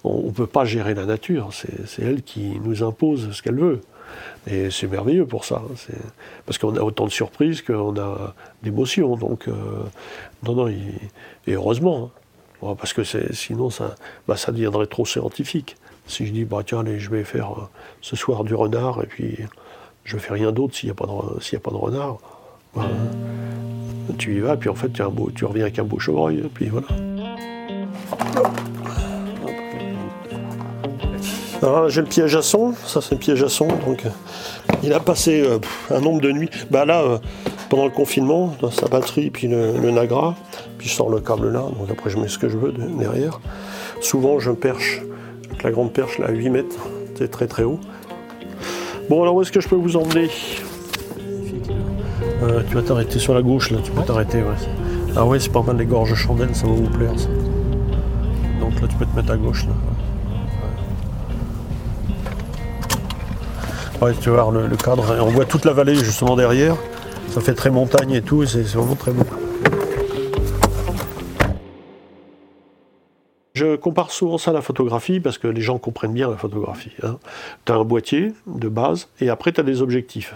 On 0.04 0.28
ne 0.28 0.32
peut 0.32 0.46
pas 0.46 0.64
gérer 0.64 0.94
la 0.94 1.08
nature. 1.08 1.50
C'est 1.54 2.04
elle 2.04 2.22
qui 2.22 2.60
nous 2.64 2.84
impose 2.84 3.32
ce 3.32 3.42
qu'elle 3.42 3.60
veut. 3.60 3.82
Et 4.48 4.70
c'est 4.70 4.88
merveilleux 4.88 5.26
pour 5.26 5.46
ça. 5.46 5.62
Parce 6.46 6.58
qu'on 6.58 6.76
a 6.76 6.82
autant 6.82 7.06
de 7.06 7.12
surprises 7.12 7.62
qu'on 7.62 7.98
a 8.00 8.34
d'émotions. 8.64 9.16
Donc, 9.16 9.48
euh, 9.48 9.54
non, 10.44 10.56
non, 10.56 10.68
et, 10.68 10.82
heureusement. 11.48 12.12
Hein. 12.64 12.76
Parce 12.78 12.94
que 12.94 13.04
sinon, 13.04 13.70
ça, 13.70 13.96
bah, 14.28 14.38
ça 14.38 14.52
deviendrait 14.52 14.88
trop 14.88 15.06
scientifique. 15.06 15.76
Si 16.08 16.26
je 16.26 16.32
dis, 16.32 16.46
bah, 16.46 16.62
tiens, 16.66 16.80
allez, 16.80 17.00
je 17.00 17.10
vais 17.10 17.24
faire 17.24 17.52
euh, 17.52 17.70
ce 18.02 18.16
soir 18.16 18.44
du 18.44 18.54
renard, 18.54 19.02
et 19.04 19.08
puis 19.08 19.38
je 20.04 20.16
ne 20.16 20.22
fais 20.22 20.34
rien 20.34 20.52
d'autre 20.52 20.76
s'il 20.76 20.88
n'y 20.88 20.92
a, 20.92 20.96
pas 20.96 21.06
de, 21.06 21.12
a 21.12 21.60
pas 21.60 21.72
de 21.72 21.76
renard, 21.76 22.18
bah, 22.76 22.88
tu 24.18 24.36
y 24.36 24.40
vas, 24.40 24.56
puis 24.56 24.70
en 24.70 24.76
fait, 24.76 24.90
tu, 24.90 25.02
un 25.02 25.10
beau, 25.10 25.32
tu 25.34 25.46
reviens 25.46 25.64
avec 25.64 25.80
un 25.80 25.84
beau 25.84 26.00
chevreuil, 26.00 26.40
et 26.40 26.50
puis 26.50 26.70
voilà. 26.70 26.88
Alors 31.66 31.90
j'ai 31.90 32.02
le 32.02 32.08
piège 32.08 32.36
à 32.36 32.44
son, 32.44 32.74
ça 32.86 33.02
c'est 33.02 33.16
le 33.16 33.18
piège 33.18 33.42
à 33.42 33.50
son, 33.50 33.66
donc 33.66 34.06
euh, 34.06 34.10
il 34.84 34.94
a 34.94 35.00
passé 35.00 35.42
euh, 35.42 35.58
un 35.90 36.00
nombre 36.00 36.22
de 36.22 36.32
nuits. 36.32 36.52
Bah 36.70 36.86
là, 36.86 37.02
euh, 37.02 37.18
pendant 37.70 37.86
le 37.86 37.90
confinement, 37.90 38.56
dans 38.62 38.70
sa 38.70 38.88
batterie, 38.88 39.32
puis 39.32 39.48
le, 39.48 39.90
Nagra, 39.90 40.36
puis 40.78 40.88
je 40.88 40.94
sors 40.94 41.10
le 41.10 41.20
câble 41.22 41.52
là, 41.52 41.62
donc 41.62 41.90
après 41.90 42.12
je 42.12 42.20
mets 42.20 42.28
ce 42.28 42.38
que 42.38 42.50
je 42.50 42.58
veux 42.58 42.72
derrière. 42.72 43.40
Souvent 44.00 44.38
je 44.38 44.52
perche 44.52 45.02
avec 45.50 45.64
la 45.64 45.72
grande 45.72 45.92
perche 45.92 46.20
là 46.20 46.28
à 46.28 46.32
8 46.32 46.50
mètres, 46.52 46.78
c'est 47.18 47.32
très 47.32 47.48
très 47.48 47.64
haut. 47.64 47.80
Bon 49.10 49.24
alors 49.24 49.34
où 49.34 49.42
est-ce 49.42 49.52
que 49.52 49.60
je 49.60 49.68
peux 49.68 49.76
vous 49.76 49.98
emmener? 49.98 50.30
Tu 52.70 52.76
vas 52.76 52.84
t'arrêter 52.84 53.18
sur 53.18 53.34
la 53.34 53.42
gauche 53.42 53.72
là, 53.72 53.80
tu 53.84 53.90
peux 53.90 54.04
t'arrêter 54.04 54.38
ouais. 54.38 55.16
Ah 55.16 55.26
ouais 55.26 55.40
c'est 55.40 55.52
pas 55.52 55.64
mal 55.64 55.78
les 55.78 55.86
gorges 55.86 56.14
chandelles, 56.14 56.54
ça 56.56 56.68
va 56.68 56.74
vous 56.74 56.90
plaire. 56.90 57.14
Donc 58.60 58.80
là 58.80 58.88
tu 58.88 58.96
peux 58.98 59.06
te 59.08 59.16
mettre 59.16 59.32
à 59.32 59.38
gauche 59.38 59.66
là. 59.66 59.74
Ouais, 64.02 64.14
tu 64.20 64.30
le, 64.30 64.76
cadre, 64.76 65.18
on 65.22 65.30
voit 65.30 65.46
toute 65.46 65.64
la 65.64 65.72
vallée 65.72 65.96
justement 65.96 66.36
derrière. 66.36 66.76
Ça 67.30 67.40
fait 67.40 67.54
très 67.54 67.70
montagne 67.70 68.12
et 68.12 68.22
tout, 68.22 68.46
c'est 68.46 68.64
vraiment 68.64 68.96
très 68.96 69.12
beau. 69.12 69.24
Je 73.54 73.78
compare 73.78 74.12
souvent 74.12 74.38
ça 74.38 74.52
à 74.52 74.54
la 74.54 74.62
photographie 74.62 75.22
parce 75.22 75.38
que 75.38 75.48
les 75.48 75.62
gens 75.62 75.78
comprennent 75.78 76.14
bien 76.14 76.30
la 76.30 76.36
photographie. 76.36 76.92
Hein. 77.04 77.18
Tu 77.64 77.72
as 77.72 77.76
un 77.76 77.86
boîtier 77.86 78.34
de 78.48 78.68
base 78.68 79.08
et 79.22 79.30
après 79.30 79.54
tu 79.54 79.62
as 79.62 79.64
des 79.64 79.82
objectifs. 79.82 80.36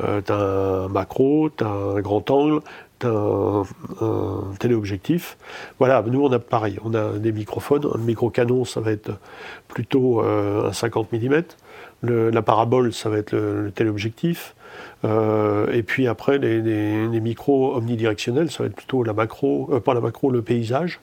Euh, 0.00 0.20
tu 0.20 0.32
as 0.32 0.36
un 0.36 0.88
macro, 0.88 1.48
tu 1.56 1.62
as 1.62 1.68
un 1.68 2.00
grand 2.00 2.28
angle, 2.28 2.60
tu 2.98 3.06
as 3.06 3.10
un, 3.10 3.64
téléobjectif. 4.58 5.38
Voilà, 5.78 6.02
nous 6.02 6.24
on 6.24 6.32
a 6.32 6.40
pareil, 6.40 6.78
on 6.84 6.92
a 6.94 7.18
des 7.18 7.30
microphones. 7.30 7.86
Un 7.94 7.98
micro-canon, 7.98 8.64
ça 8.64 8.80
va 8.80 8.90
être 8.90 9.12
plutôt 9.68 10.24
euh, 10.24 10.68
un 10.68 10.72
50 10.72 11.12
mm. 11.12 11.42
La 12.02 12.42
parabole, 12.42 12.92
ça 12.92 13.08
va 13.08 13.18
être 13.18 13.32
le, 13.32 13.70
téléobjectif. 13.74 14.54
Euh, 15.04 15.70
et 15.72 15.82
puis 15.82 16.06
après, 16.06 16.38
les, 16.38 17.20
micros 17.20 17.74
omnidirectionnels, 17.76 18.50
ça 18.50 18.62
va 18.62 18.68
être 18.68 18.76
plutôt 18.76 19.02
la 19.02 19.12
macro, 19.12 19.66
pas 19.84 19.94
la 19.94 20.00
macro, 20.00 20.30
le 20.30 20.42
paysage 20.42 21.00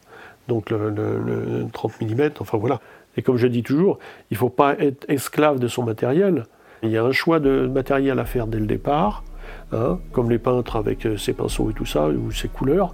donc 0.47 0.69
le, 0.69 1.67
30 1.71 2.01
mm, 2.01 2.29
enfin 2.39 2.57
voilà. 2.57 2.79
Et 3.15 3.21
comme 3.21 3.37
je 3.37 3.47
dis 3.47 3.63
toujours, 3.63 3.99
il 4.29 4.35
ne 4.35 4.39
faut 4.39 4.49
pas 4.49 4.77
être 4.79 5.05
esclave 5.09 5.59
de 5.59 5.67
son 5.67 5.83
matériel. 5.83 6.45
Il 6.83 6.89
y 6.89 6.97
a 6.97 7.03
un 7.03 7.11
choix 7.11 7.39
de 7.39 7.67
matériel 7.67 8.19
à 8.19 8.25
faire 8.25 8.47
dès 8.47 8.59
le 8.59 8.67
départ, 8.67 9.23
hein, 9.71 9.99
comme 10.11 10.29
les 10.29 10.37
peintres 10.37 10.75
avec 10.75 11.05
euh, 11.05 11.17
ses 11.17 11.33
pinceaux 11.33 11.71
et 11.71 11.73
tout 11.73 11.85
ça, 11.85 12.07
ou 12.07 12.31
ses 12.31 12.47
couleurs. 12.47 12.93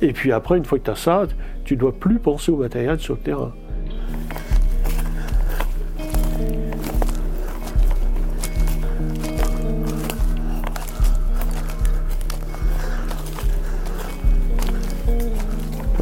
Et 0.00 0.12
puis 0.12 0.32
après, 0.32 0.58
une 0.58 0.64
fois 0.64 0.78
que 0.78 0.84
tu 0.84 0.90
as 0.90 0.96
ça, 0.96 1.26
tu 1.64 1.74
ne 1.74 1.80
dois 1.80 1.92
plus 1.92 2.18
penser 2.18 2.50
au 2.50 2.56
matériel 2.56 2.98
sur 2.98 3.14
le 3.14 3.20
terrain. 3.20 3.52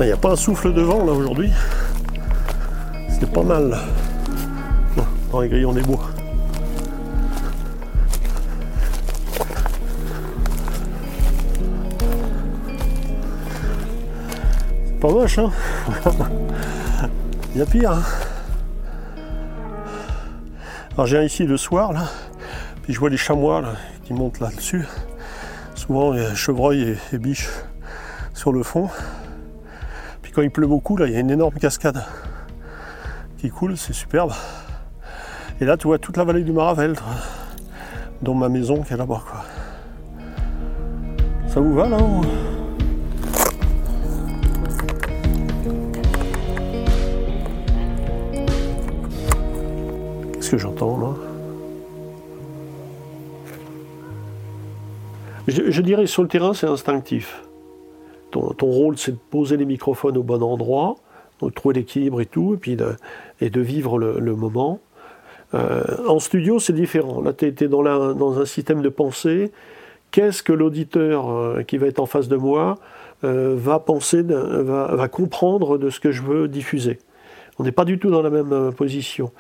Il 0.00 0.06
n'y 0.06 0.12
a 0.12 0.16
pas 0.16 0.30
un 0.30 0.36
souffle 0.36 0.72
de 0.72 0.80
vent 0.80 1.04
là 1.04 1.12
aujourd'hui. 1.12 1.50
C'est 3.08 3.30
pas 3.32 3.42
mal. 3.42 3.76
Dans 5.32 5.40
les 5.40 5.48
grillons 5.48 5.72
des 5.72 5.82
bois. 5.82 6.08
Pas 15.00 15.08
moche 15.08 15.38
hein 15.38 15.50
Il 17.54 17.58
y 17.58 17.62
a 17.62 17.66
pire. 17.66 17.90
Hein 17.90 18.02
Alors 20.92 21.06
j'ai 21.06 21.24
ici 21.24 21.44
le 21.44 21.56
soir 21.56 21.92
là, 21.92 22.04
puis 22.82 22.92
je 22.92 23.00
vois 23.00 23.10
les 23.10 23.16
chamois 23.16 23.64
qui 24.04 24.12
montent 24.12 24.38
là-dessus. 24.38 24.86
Souvent 25.74 26.14
il 26.14 26.22
y 26.22 26.24
a 26.24 26.34
chevreuil 26.36 26.96
et 27.12 27.18
biches 27.18 27.50
sur 28.32 28.52
le 28.52 28.62
fond 28.62 28.88
quand 30.38 30.42
il 30.42 30.52
pleut 30.52 30.68
beaucoup, 30.68 30.96
là, 30.96 31.08
il 31.08 31.12
y 31.12 31.16
a 31.16 31.18
une 31.18 31.32
énorme 31.32 31.54
cascade 31.54 32.00
qui 33.38 33.50
coule, 33.50 33.76
c'est 33.76 33.92
superbe. 33.92 34.30
Et 35.60 35.64
là, 35.64 35.76
tu 35.76 35.88
vois 35.88 35.98
toute 35.98 36.16
la 36.16 36.22
vallée 36.22 36.44
du 36.44 36.52
Maravel, 36.52 36.94
dans 38.22 38.34
ma 38.34 38.48
maison 38.48 38.84
qui 38.84 38.92
est 38.92 38.96
là-bas. 38.96 39.20
Quoi. 39.28 39.44
Ça 41.48 41.58
vous 41.58 41.74
va 41.74 41.88
là 41.88 41.98
Qu'est-ce 50.34 50.52
que 50.52 50.58
j'entends 50.58 51.00
là? 51.00 51.14
Je 55.48 55.82
dirais 55.82 56.06
sur 56.06 56.22
le 56.22 56.28
terrain, 56.28 56.54
c'est 56.54 56.68
instinctif. 56.68 57.42
Ton, 58.30 58.54
rôle, 58.60 58.98
c'est 58.98 59.12
de 59.12 59.18
poser 59.30 59.56
les 59.56 59.64
microphones 59.64 60.16
au 60.16 60.22
bon 60.22 60.42
endroit, 60.42 60.96
de 61.42 61.48
trouver 61.50 61.76
l'équilibre 61.76 62.20
et 62.20 62.26
tout, 62.26 62.58
et 62.66 62.76
de, 62.76 62.96
et 63.40 63.50
de 63.50 63.60
vivre 63.60 63.98
le, 63.98 64.34
moment. 64.34 64.80
Euh, 65.54 65.82
en 66.06 66.18
studio, 66.18 66.58
c'est 66.58 66.72
différent. 66.72 67.22
Là, 67.22 67.32
tu 67.32 67.46
es, 67.46 67.68
dans, 67.68 67.82
dans, 68.14 68.38
un 68.38 68.44
système 68.44 68.82
de 68.82 68.88
pensée. 68.88 69.50
Qu'est-ce 70.10 70.42
que 70.42 70.52
l'auditeur 70.52 71.30
euh, 71.30 71.62
qui 71.62 71.78
va 71.78 71.86
être 71.86 72.00
en 72.00 72.06
face 72.06 72.28
de 72.28 72.36
moi 72.36 72.78
euh, 73.24 73.54
va 73.56 73.78
penser, 73.78 74.22
va, 74.22 75.08
comprendre 75.08 75.78
de 75.78 75.90
ce 75.90 76.00
que 76.00 76.12
je 76.12 76.22
veux 76.22 76.48
diffuser? 76.48 76.98
On 77.58 77.64
n'est 77.64 77.72
pas 77.72 77.84
du 77.84 77.98
tout 77.98 78.10
dans 78.10 78.22
la 78.22 78.30
même 78.30 78.52
euh, 78.52 78.70
position. 78.70 79.32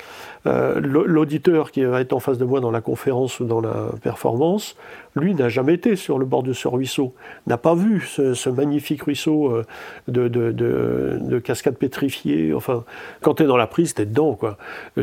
Euh, 0.46 0.80
l'auditeur 0.80 1.70
qui 1.70 1.84
va 1.84 2.00
être 2.00 2.12
en 2.12 2.20
face 2.20 2.38
de 2.38 2.44
moi 2.44 2.60
dans 2.60 2.70
la 2.70 2.80
conférence 2.80 3.38
ou 3.40 3.44
dans 3.44 3.60
la 3.60 3.90
performance, 4.02 4.76
lui 5.14 5.34
n'a 5.34 5.48
jamais 5.48 5.74
été 5.74 5.96
sur 5.96 6.18
le 6.18 6.24
bord 6.24 6.42
de 6.42 6.52
ce 6.52 6.68
ruisseau, 6.68 7.14
n'a 7.46 7.58
pas 7.58 7.74
vu 7.74 8.00
ce, 8.00 8.48
magnifique 8.48 9.02
ruisseau 9.02 9.52
euh, 9.52 9.64
de, 10.08 11.38
cascade 11.38 11.76
pétrifiée. 11.76 12.52
Enfin, 12.54 12.84
quand 13.20 13.34
tu 13.34 13.44
es 13.44 13.46
dans 13.46 13.56
la 13.56 13.66
prise, 13.66 13.94
tu 13.94 14.02
es 14.02 14.06
dedans. 14.06 14.34
Quoi. 14.34 14.58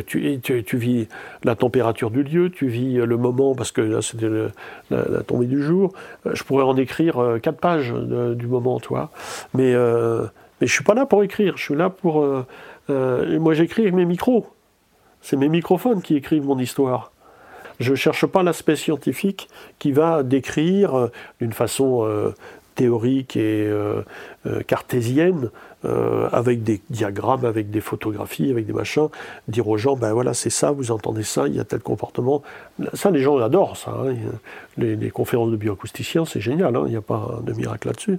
Tu, 0.06 0.42
vis 0.74 1.08
la 1.44 1.56
température 1.56 2.12
du 2.12 2.24
lieu, 2.24 2.50
tu 2.50 2.68
vis 2.68 2.96
le 2.96 3.18
moment, 3.18 3.56
parce 3.56 3.72
que 3.72 3.82
là 3.82 4.02
c'était 4.02 4.30
la, 4.90 5.24
tombée 5.24 5.46
du 5.46 5.62
jour. 5.62 5.94
Je 6.26 6.44
pourrais 6.44 6.64
en 6.64 6.76
écrire 6.76 7.38
quatre 7.42 7.60
pages 7.60 7.94
du 7.94 8.48
moment, 8.48 8.80
toi. 8.80 9.12
Mais, 9.54 9.74
mais 10.66 10.70
je 10.70 10.74
suis 10.74 10.84
pas 10.84 10.96
là 10.96 11.06
pour 11.06 11.22
écrire, 11.22 11.58
je 11.58 11.64
suis 11.64 11.76
là 11.76 11.92
pour 11.92 12.24
euh, 12.24 13.40
moi 13.40 13.54
j'écris 13.54 13.92
mes 13.92 14.04
micros. 14.04 14.48
C'est 15.22 15.38
mes 15.38 15.48
microphones 15.48 16.02
qui 16.02 16.16
écrivent 16.16 16.46
mon 16.46 16.58
histoire. 16.58 17.12
Je 17.80 17.92
ne 17.92 17.96
cherche 17.96 18.26
pas 18.26 18.42
l'aspect 18.42 18.76
scientifique 18.76 19.48
qui 19.78 19.92
va 19.92 20.24
décrire 20.24 20.98
euh, 20.98 21.12
d'une 21.40 21.54
façon 21.54 22.04
euh, 22.04 22.34
théorique 22.76 23.36
et 23.38 23.70
cartésienne, 24.68 25.50
avec 26.32 26.64
des 26.64 26.82
diagrammes, 26.90 27.46
avec 27.46 27.70
des 27.70 27.82
photographies, 27.82 28.52
avec 28.52 28.66
des 28.66 28.74
machins, 28.74 29.08
dire 29.48 29.68
aux 29.68 29.78
gens, 29.78 29.96
ben 29.96 30.14
voilà, 30.14 30.34
c'est 30.34 30.50
ça, 30.50 30.72
vous 30.72 30.92
entendez 30.92 31.24
ça, 31.24 31.48
il 31.48 31.56
y 31.56 31.60
a 31.60 31.64
tel 31.64 31.80
comportement. 31.80 32.42
Ça, 32.94 33.12
les 33.12 33.22
gens 33.22 33.38
adorent 33.38 33.78
ça. 33.78 33.92
Hein. 33.92 34.16
Les, 34.78 35.10
conférences 35.10 35.52
de 35.52 35.58
bioacousticiens, 35.58 36.26
c'est 36.26 36.42
génial, 36.42 36.76
hein. 36.76 36.84
il 36.86 36.92
n'y 36.92 36.98
a 36.98 37.02
pas 37.02 37.40
de 37.44 37.54
miracle 37.54 37.88
là-dessus. 37.88 38.18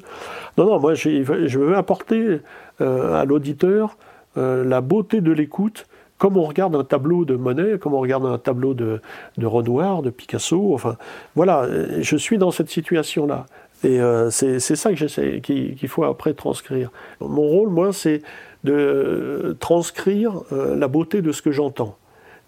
Non, 0.56 0.66
non, 0.66 0.80
moi, 0.80 0.94
je 0.94 1.58
veux 1.58 1.76
apporter 1.76 2.40
à 2.80 3.24
l'auditeur 3.24 3.96
euh, 4.38 4.64
la 4.64 4.82
beauté 4.82 5.22
de 5.22 5.32
l'écoute, 5.32 5.86
comme 6.18 6.36
on 6.36 6.44
regarde 6.44 6.74
un 6.76 6.84
tableau 6.84 7.24
de 7.24 7.36
Monet, 7.36 7.78
comme 7.78 7.94
on 7.94 8.00
regarde 8.00 8.26
un 8.26 8.38
tableau 8.38 8.74
de, 8.74 9.00
Renoir, 9.42 10.02
de 10.02 10.10
Picasso. 10.10 10.74
Enfin, 10.74 10.96
voilà, 11.34 11.62
euh, 11.62 11.98
je 12.00 12.16
suis 12.16 12.36
dans 12.36 12.50
cette 12.50 12.68
situation-là. 12.68 13.46
Et 13.84 14.00
euh, 14.00 14.30
c'est 14.30 14.58
ça 14.58 14.92
qu'il 14.94 15.88
faut 15.88 16.04
après 16.04 16.34
transcrire. 16.34 16.90
Mon 17.20 17.42
rôle, 17.42 17.68
moi, 17.68 17.92
c'est 17.92 18.22
de 18.64 19.56
transcrire 19.60 20.42
la 20.50 20.88
beauté 20.88 21.22
de 21.22 21.30
ce 21.30 21.42
que 21.42 21.52
j'entends. 21.52 21.96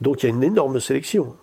Donc 0.01 0.23
il 0.23 0.27
y 0.27 0.33
a 0.33 0.35
une 0.35 0.43
énorme 0.43 0.81
sélection. 0.81 1.35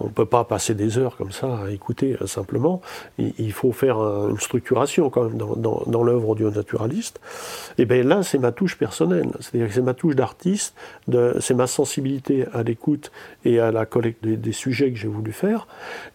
On 0.00 0.06
ne 0.06 0.10
peut 0.10 0.26
pas 0.26 0.44
passer 0.44 0.74
des 0.74 0.98
heures 0.98 1.16
comme 1.16 1.32
ça 1.32 1.60
à 1.64 1.70
écouter 1.70 2.16
euh, 2.20 2.26
simplement. 2.26 2.80
Il, 3.18 3.52
faut 3.52 3.72
faire 3.72 3.98
une 3.98 4.38
structuration 4.38 5.10
quand 5.10 5.24
même 5.24 5.38
dans, 5.38 6.02
l'œuvre 6.04 6.28
audio-naturaliste. 6.28 7.20
Et 7.78 7.84
bien 7.84 8.02
là, 8.04 8.22
c'est 8.22 8.38
ma 8.38 8.52
touche 8.52 8.78
personnelle. 8.78 9.30
C'est-à-dire 9.40 9.68
que 9.68 9.74
c'est 9.74 9.82
ma 9.82 9.94
touche 9.94 10.14
d'artiste, 10.14 10.74
c'est 11.40 11.54
ma 11.54 11.66
sensibilité 11.66 12.46
à 12.52 12.62
l'écoute 12.62 13.10
et 13.44 13.58
à 13.58 13.72
la 13.72 13.86
collecte 13.86 14.24
des, 14.24 14.52
sujets 14.52 14.90
que 14.90 14.98
j'ai 14.98 15.08
voulu 15.08 15.32
faire 15.32 15.66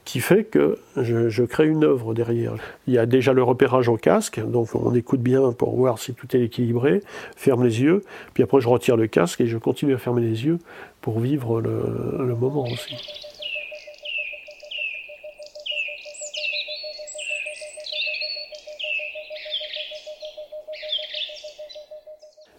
qui 0.05 0.19
fait 0.19 0.43
que 0.43 0.77
je, 0.97 1.43
crée 1.43 1.67
une 1.67 1.83
œuvre 1.83 2.13
derrière. 2.13 2.53
Il 2.87 2.93
y 2.93 2.97
a 2.97 3.05
déjà 3.05 3.33
le 3.33 3.43
repérage 3.43 3.89
au 3.89 3.97
casque, 3.97 4.39
donc 4.45 4.75
on 4.75 4.93
écoute 4.95 5.21
bien 5.21 5.51
pour 5.51 5.75
voir 5.75 5.99
si 5.99 6.13
tout 6.13 6.35
est 6.35 6.41
équilibré, 6.41 7.01
ferme 7.35 7.63
les 7.63 7.81
yeux, 7.81 8.01
puis 8.33 8.43
après 8.43 8.59
je 8.59 8.67
retire 8.67 8.97
le 8.97 9.07
casque 9.07 9.41
et 9.41 9.47
je 9.47 9.57
continue 9.57 9.93
à 9.93 9.97
fermer 9.97 10.21
les 10.21 10.45
yeux 10.45 10.59
pour 11.01 11.19
vivre 11.19 11.61
le 11.61 12.35
moment 12.35 12.63
aussi. 12.63 12.95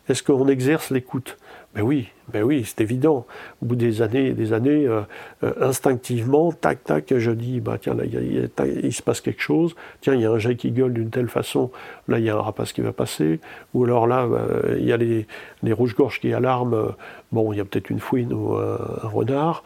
Est-ce 0.08 0.22
qu'on 0.22 0.48
exerce 0.48 0.90
l'écoute? 0.90 1.38
Ben 1.74 1.82
oui, 1.82 2.08
ben 2.32 2.44
oui, 2.44 2.64
c'est 2.64 2.82
évident. 2.82 3.26
Au 3.60 3.66
bout 3.66 3.74
des 3.74 4.00
années, 4.00 4.32
des 4.32 4.52
années, 4.52 4.86
euh, 4.86 5.00
euh, 5.42 5.52
instinctivement, 5.60 6.52
tac, 6.52 6.84
tac, 6.84 7.12
je 7.18 7.32
dis, 7.32 7.60
bah 7.60 7.78
tiens, 7.80 7.94
là, 7.94 8.04
il, 8.04 8.92
se 8.92 9.02
passe 9.02 9.20
quelque 9.20 9.42
chose. 9.42 9.74
Tiens, 10.00 10.14
il 10.14 10.20
y 10.20 10.24
a 10.24 10.30
un 10.30 10.38
jet 10.38 10.54
qui 10.54 10.70
gueule 10.70 10.92
d'une 10.92 11.10
telle 11.10 11.28
façon. 11.28 11.72
Là, 12.06 12.20
il 12.20 12.24
y 12.24 12.30
a 12.30 12.36
un 12.36 12.40
rapace 12.40 12.72
qui 12.72 12.80
va 12.80 12.92
passer. 12.92 13.40
Ou 13.72 13.84
alors 13.84 14.06
là, 14.06 14.26
bah, 14.28 14.46
il 14.78 14.84
y 14.84 14.92
a 14.92 14.96
les, 14.96 15.26
les 15.64 15.72
rouges-gorges 15.72 16.20
qui 16.20 16.32
alarment. 16.32 16.94
Bon, 17.32 17.52
il 17.52 17.56
y 17.56 17.60
a 17.60 17.64
peut-être 17.64 17.90
une 17.90 17.98
fouine 17.98 18.32
ou 18.32 18.54
un, 18.54 18.78
renard. 19.08 19.64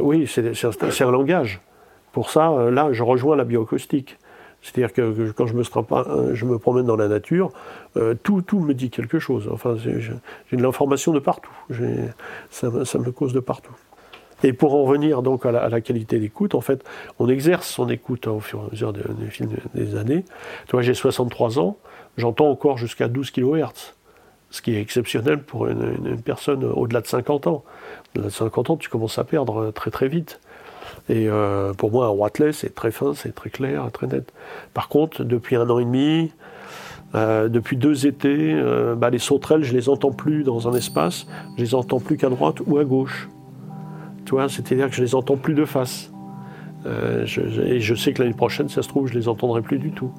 oui, 0.00 0.26
c'est 0.26 1.02
un 1.02 1.10
langage. 1.10 1.60
Pour 2.12 2.30
ça, 2.30 2.70
là, 2.70 2.88
je 2.92 3.02
rejoins 3.02 3.36
la 3.36 3.44
bioacoustique. 3.44 4.16
C'est-à-dire 4.62 4.92
que, 4.92 5.30
quand 5.32 5.46
je 5.46 5.54
me, 5.54 5.62
euh, 5.62 6.34
je 6.34 6.44
me, 6.44 6.58
promène 6.58 6.86
dans 6.86 6.96
la 6.96 7.08
nature, 7.08 7.50
euh, 7.96 8.14
tout, 8.22 8.42
me 8.60 8.74
dit 8.74 8.90
quelque 8.90 9.18
chose. 9.18 9.48
Enfin, 9.50 9.76
j'ai 9.76 10.56
de 10.56 10.62
l'information 10.62 11.12
de 11.12 11.18
partout. 11.18 11.52
Ça, 12.50 12.68
me 12.68 13.10
cause 13.10 13.32
de 13.32 13.40
partout. 13.40 13.74
Et 14.42 14.52
pour 14.52 14.74
en 14.74 14.84
revenir 14.84 15.22
donc 15.22 15.44
à 15.44 15.52
la, 15.52 15.80
qualité 15.80 16.18
d'écoute, 16.18 16.54
en 16.54 16.60
fait, 16.60 16.84
on 17.18 17.28
exerce 17.28 17.68
son 17.68 17.88
écoute 17.88 18.26
au 18.26 18.40
fur 18.40 18.60
et 18.60 18.62
à 18.62 18.70
mesure 18.70 18.92
des, 18.92 19.02
des 19.74 19.96
années. 19.96 20.24
Tu 20.66 20.72
vois, 20.72 20.82
j'ai 20.82 20.94
63 20.94 21.58
ans, 21.58 21.76
j'entends 22.16 22.50
encore 22.50 22.78
jusqu'à 22.78 23.08
12 23.08 23.30
kHz, 23.32 23.94
ce 24.50 24.62
qui 24.62 24.74
est 24.74 24.80
exceptionnel 24.80 25.42
pour 25.42 25.66
une, 25.66 25.94
une 26.04 26.22
personne 26.22 26.64
au-delà 26.64 27.02
de 27.02 27.06
50 27.06 27.46
ans. 27.48 27.64
Au-delà 28.14 28.28
de 28.28 28.32
50 28.32 28.70
ans, 28.70 28.76
tu 28.76 28.88
commences 28.88 29.18
à 29.18 29.24
perdre 29.24 29.72
très 29.72 29.90
très 29.90 30.08
vite. 30.08 30.40
Et 31.08 31.28
euh, 31.28 31.72
pour 31.74 31.90
moi, 31.90 32.06
un 32.06 32.10
Wattlet, 32.10 32.52
c'est 32.52 32.74
très 32.74 32.90
fin, 32.90 33.14
c'est 33.14 33.34
très 33.34 33.50
clair, 33.50 33.90
très 33.92 34.06
net. 34.06 34.32
Par 34.74 34.88
contre, 34.88 35.24
depuis 35.24 35.56
un 35.56 35.68
an 35.68 35.78
et 35.78 35.84
demi, 35.84 36.30
euh, 37.14 37.48
depuis 37.48 37.76
deux 37.76 38.06
étés, 38.06 38.54
euh, 38.54 38.94
bah, 38.94 39.10
les 39.10 39.18
sauterelles, 39.18 39.64
je 39.64 39.72
les 39.72 39.88
entends 39.88 40.12
plus 40.12 40.44
dans 40.44 40.68
un 40.68 40.74
espace, 40.74 41.26
je 41.56 41.62
les 41.62 41.74
entends 41.74 41.98
plus 41.98 42.16
qu'à 42.16 42.28
droite 42.28 42.56
ou 42.66 42.78
à 42.78 42.84
gauche. 42.84 43.28
Tu 44.24 44.32
vois, 44.32 44.48
c'est-à-dire 44.48 44.88
que 44.88 44.94
je 44.94 45.02
les 45.02 45.14
entends 45.14 45.36
plus 45.36 45.54
de 45.54 45.64
face. 45.64 46.12
et 46.86 47.80
je 47.80 47.94
sais 47.94 48.12
que 48.12 48.22
l'année 48.22 48.34
prochaine, 48.34 48.68
ça 48.68 48.82
se 48.82 48.88
trouve, 48.88 49.08
je 49.08 49.14
les 49.14 49.28
entendrai 49.28 49.60
plus 49.62 49.78
du 49.78 49.90
tout. 49.90 50.12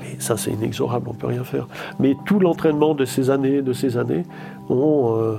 Mais 0.00 0.18
ça, 0.18 0.36
c'est 0.36 0.50
inexorable, 0.50 1.08
on 1.08 1.14
peut 1.14 1.28
rien 1.28 1.44
faire. 1.44 1.68
Mais 2.00 2.14
tout 2.26 2.40
l'entraînement 2.40 2.94
de 2.94 3.04
ces 3.04 3.30
années, 3.30 3.62
de 3.62 3.72
ces 3.72 3.96
années, 3.96 4.24
ont 4.68 5.38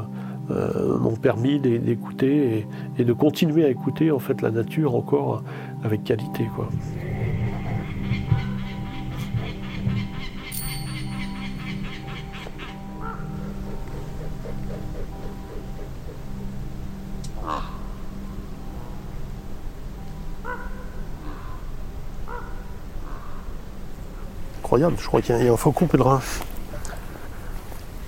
euh, 0.51 0.99
m'ont 0.99 1.15
permis 1.15 1.59
d'écouter 1.59 2.67
et, 2.99 3.03
de 3.03 3.13
continuer 3.13 3.65
à 3.65 3.69
écouter 3.69 4.11
en 4.11 4.19
fait 4.19 4.43
la 4.43 4.51
nature 4.51 4.93
encore 4.93 5.43
avec 5.83 6.03
qualité 6.03 6.47
quoi. 6.55 6.69
Incroyable, 24.59 24.95
je 24.99 25.07
crois 25.07 25.21
qu'il 25.21 25.43
y 25.43 25.47
a 25.47 25.53
un 25.53 25.57
faucon 25.57 25.87
pèlerin. 25.87 26.21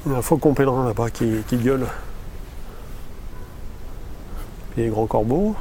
Il 0.06 0.12
y 0.12 0.16
a 0.16 0.18
un 0.20 0.22
faucon 0.22 0.54
pèlerin 0.54 0.86
là-bas 0.86 1.10
qui 1.10 1.44
gueule 1.54 1.88
grands 4.86 5.08
corbeaux. 5.08 5.56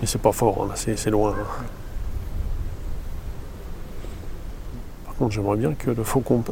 Mais 0.00 0.06
c'est 0.06 0.20
pas 0.20 0.32
fort, 0.32 0.68
hein, 0.70 0.74
c'est 0.74 1.10
loin. 1.10 1.34
Hein. 1.38 1.64
Par 5.04 5.14
contre, 5.16 5.34
j'aimerais 5.34 5.56
bien 5.56 5.74
que 5.74 5.90
le 5.90 6.02
faucon 6.02 6.42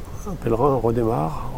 pèlerin 0.42 0.74
redémarre. 0.76 1.50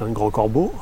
Un 0.00 0.10
grand 0.10 0.30
corbeau. 0.30 0.72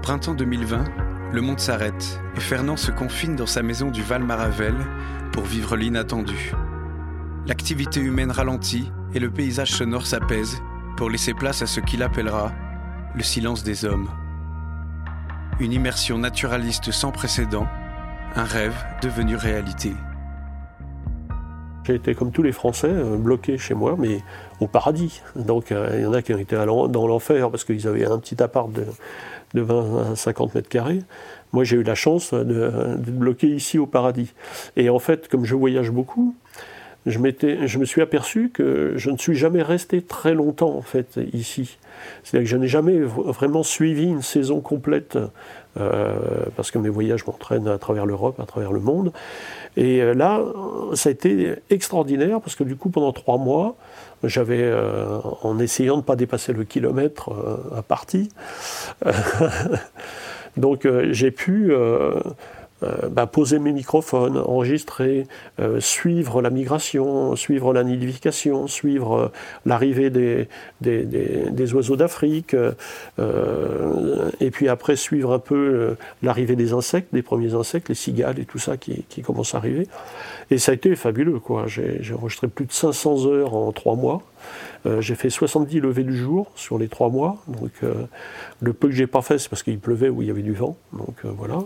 Printemps 0.00 0.34
2020, 0.34 0.84
le 1.32 1.40
monde 1.40 1.60
s'arrête 1.60 2.20
et 2.36 2.40
Fernand 2.40 2.76
se 2.76 2.90
confine 2.90 3.36
dans 3.36 3.46
sa 3.46 3.62
maison 3.62 3.90
du 3.90 4.02
Val-Maravel 4.02 4.74
pour 5.32 5.44
vivre 5.44 5.76
l'inattendu. 5.76 6.52
L'activité 7.46 8.00
humaine 8.00 8.30
ralentit 8.30 8.90
et 9.14 9.18
le 9.18 9.30
paysage 9.30 9.72
sonore 9.72 10.06
s'apaise 10.06 10.62
pour 10.96 11.10
laisser 11.10 11.34
place 11.34 11.62
à 11.62 11.66
ce 11.66 11.80
qu'il 11.80 12.02
appellera 12.02 12.52
le 13.14 13.22
silence 13.22 13.62
des 13.62 13.84
hommes. 13.84 14.08
Une 15.60 15.72
immersion 15.72 16.18
naturaliste 16.18 16.90
sans 16.90 17.12
précédent, 17.12 17.68
un 18.36 18.44
rêve 18.44 18.76
devenu 19.02 19.36
réalité. 19.36 19.94
J'ai 21.90 21.96
été 21.96 22.14
comme 22.14 22.30
tous 22.30 22.44
les 22.44 22.52
Français, 22.52 22.86
euh, 22.88 23.16
bloqué 23.16 23.58
chez 23.58 23.74
moi, 23.74 23.96
mais 23.98 24.20
au 24.60 24.68
paradis. 24.68 25.22
Donc 25.34 25.72
euh, 25.72 25.90
il 25.94 26.02
y 26.02 26.06
en 26.06 26.12
a 26.12 26.22
qui 26.22 26.32
ont 26.32 26.38
été 26.38 26.54
dans 26.54 27.08
l'enfer 27.08 27.50
parce 27.50 27.64
qu'ils 27.64 27.88
avaient 27.88 28.04
un 28.04 28.20
petit 28.20 28.40
appart 28.40 28.70
de, 28.70 28.84
de 29.54 29.60
20 29.60 30.12
à 30.12 30.14
50 30.14 30.54
mètres 30.54 30.68
carrés. 30.68 31.02
Moi, 31.52 31.64
j'ai 31.64 31.78
eu 31.78 31.82
la 31.82 31.96
chance 31.96 32.32
d'être 32.32 33.18
bloqué 33.18 33.48
ici 33.48 33.76
au 33.76 33.86
paradis. 33.86 34.32
Et 34.76 34.88
en 34.88 35.00
fait, 35.00 35.26
comme 35.26 35.44
je 35.44 35.56
voyage 35.56 35.90
beaucoup, 35.90 36.36
je, 37.06 37.18
me 37.78 37.84
suis 37.84 38.02
aperçu 38.02 38.50
que 38.50 38.92
je 38.96 39.10
ne 39.10 39.16
suis 39.16 39.34
jamais 39.34 39.62
resté 39.62 40.02
très 40.02 40.34
longtemps 40.34 40.74
en 40.76 40.82
fait 40.82 41.18
ici. 41.32 41.78
C'est-à-dire 42.22 42.46
que 42.46 42.50
je 42.50 42.56
n'ai 42.56 42.68
jamais 42.68 42.98
vraiment 43.00 43.62
suivi 43.62 44.04
une 44.04 44.22
saison 44.22 44.60
complète 44.60 45.18
euh, 45.78 46.14
parce 46.56 46.70
que 46.70 46.78
mes 46.78 46.88
voyages 46.88 47.26
m'entraînent 47.26 47.68
à 47.68 47.78
travers 47.78 48.04
l'Europe, 48.04 48.38
à 48.40 48.44
travers 48.44 48.72
le 48.72 48.80
monde. 48.80 49.12
Et 49.76 50.02
euh, 50.02 50.14
là, 50.14 50.42
ça 50.94 51.08
a 51.08 51.12
été 51.12 51.54
extraordinaire 51.70 52.40
parce 52.40 52.54
que 52.54 52.64
du 52.64 52.76
coup, 52.76 52.90
pendant 52.90 53.12
trois 53.12 53.38
mois, 53.38 53.76
j'avais, 54.22 54.62
euh, 54.62 55.20
en 55.42 55.58
essayant 55.58 55.94
de 55.94 56.00
ne 56.00 56.04
pas 56.04 56.16
dépasser 56.16 56.52
le 56.52 56.64
kilomètre 56.64 57.30
à 57.74 57.82
partie, 57.82 58.30
donc 60.56 60.86
j'ai 61.12 61.30
pu 61.30 61.72
euh, 62.82 63.08
bah, 63.10 63.26
poser 63.26 63.58
mes 63.58 63.72
microphones, 63.72 64.38
enregistrer, 64.38 65.26
euh, 65.60 65.80
suivre 65.80 66.40
la 66.40 66.48
migration, 66.48 67.36
suivre 67.36 67.74
la 67.74 67.84
nidification, 67.84 68.66
suivre 68.68 69.16
euh, 69.16 69.28
l'arrivée 69.66 70.08
des, 70.08 70.48
des, 70.80 71.74
oiseaux 71.74 71.96
d'Afrique, 71.96 72.56
et 73.18 74.50
puis 74.50 74.68
après 74.68 74.96
suivre 74.96 75.32
un 75.32 75.38
peu 75.38 75.96
l'arrivée 76.22 76.56
des 76.56 76.72
insectes, 76.72 77.12
des 77.12 77.22
premiers 77.22 77.54
insectes, 77.54 77.90
les 77.90 77.94
cigales 77.94 78.38
et 78.38 78.44
tout 78.44 78.58
ça 78.58 78.76
qui, 78.76 79.04
qui 79.08 79.22
commence 79.22 79.54
à 79.54 79.58
arriver. 79.58 79.86
Et 80.50 80.58
ça 80.58 80.72
a 80.72 80.74
été 80.74 80.96
fabuleux, 80.96 81.38
quoi. 81.38 81.66
J'ai 81.66 82.14
enregistré 82.14 82.48
plus 82.48 82.66
de 82.66 82.72
500 82.72 83.26
heures 83.26 83.54
en 83.54 83.70
trois 83.72 83.94
mois. 83.94 84.22
J'ai 85.00 85.14
fait 85.14 85.30
70 85.30 85.80
levées 85.80 86.04
du 86.04 86.16
jour 86.16 86.50
sur 86.56 86.78
les 86.78 86.88
trois 86.88 87.10
mois. 87.10 87.36
Donc, 87.46 87.72
le 88.60 88.72
peu 88.72 88.88
que 88.88 88.94
j'ai 88.94 89.06
pas 89.06 89.22
fait, 89.22 89.38
c'est 89.38 89.48
parce 89.48 89.62
qu'il 89.62 89.78
pleuvait 89.78 90.08
ou 90.08 90.22
il 90.22 90.28
y 90.28 90.30
avait 90.30 90.42
du 90.42 90.54
vent. 90.54 90.76
Donc 90.92 91.16
voilà. 91.24 91.58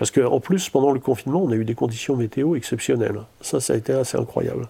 Parce 0.00 0.10
qu'en 0.10 0.40
plus, 0.40 0.68
pendant 0.70 0.90
le 0.90 0.98
confinement, 0.98 1.42
on 1.44 1.52
a 1.52 1.54
eu 1.54 1.64
des 1.64 1.76
conditions 1.76 2.16
météo 2.16 2.56
exceptionnelles. 2.56 3.20
Ça, 3.42 3.60
ça 3.60 3.74
a 3.74 3.76
été 3.76 3.92
assez 3.92 4.16
incroyable. 4.16 4.66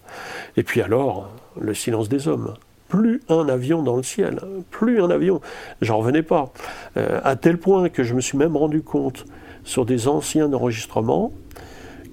Et 0.56 0.64
puis 0.64 0.82
alors, 0.82 1.30
le 1.58 1.72
silence 1.72 2.08
des 2.08 2.26
hommes 2.26 2.54
plus 2.88 3.22
un 3.28 3.48
avion 3.48 3.84
dans 3.84 3.96
le 3.96 4.02
ciel, 4.02 4.40
plus 4.70 5.00
un 5.00 5.10
avion. 5.10 5.40
J'en 5.80 5.98
revenais 5.98 6.24
pas. 6.24 6.52
à 6.96 7.36
tel 7.36 7.56
point 7.56 7.88
que 7.88 8.02
je 8.02 8.14
me 8.14 8.20
suis 8.20 8.36
même 8.36 8.56
rendu 8.56 8.82
compte 8.82 9.24
sur 9.62 9.86
des 9.86 10.08
anciens 10.08 10.52
enregistrements 10.52 11.30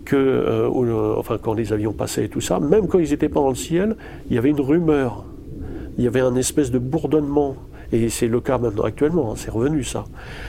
que, 0.06 0.16
euh, 0.16 0.70
euh, 0.70 1.38
quand 1.42 1.54
les 1.54 1.74
avions 1.74 1.92
passaient 1.92 2.26
et 2.26 2.30
tout 2.30 2.42
ça, 2.42 2.60
même 2.60 2.88
quand 2.88 3.00
ils 3.00 3.10
n'étaient 3.10 3.30
pas 3.30 3.42
dans 3.42 3.50
le 3.50 3.56
ciel, 3.56 3.98
il 4.30 4.36
y 4.36 4.38
avait 4.38 4.50
une 4.50 4.62
rumeur, 4.62 5.26
il 5.98 6.04
y 6.04 6.08
avait 6.08 6.22
un 6.22 6.36
espèce 6.36 6.72
de 6.72 6.80
bourdonnement. 6.80 7.56
Et 7.92 8.10
c'est 8.10 8.28
le 8.28 8.42
cas 8.42 8.58
maintenant 8.58 8.84
actuellement, 8.84 9.32
hein, 9.32 9.36
c'est 9.38 9.52
revenu 9.52 9.84
ça. 9.84 10.06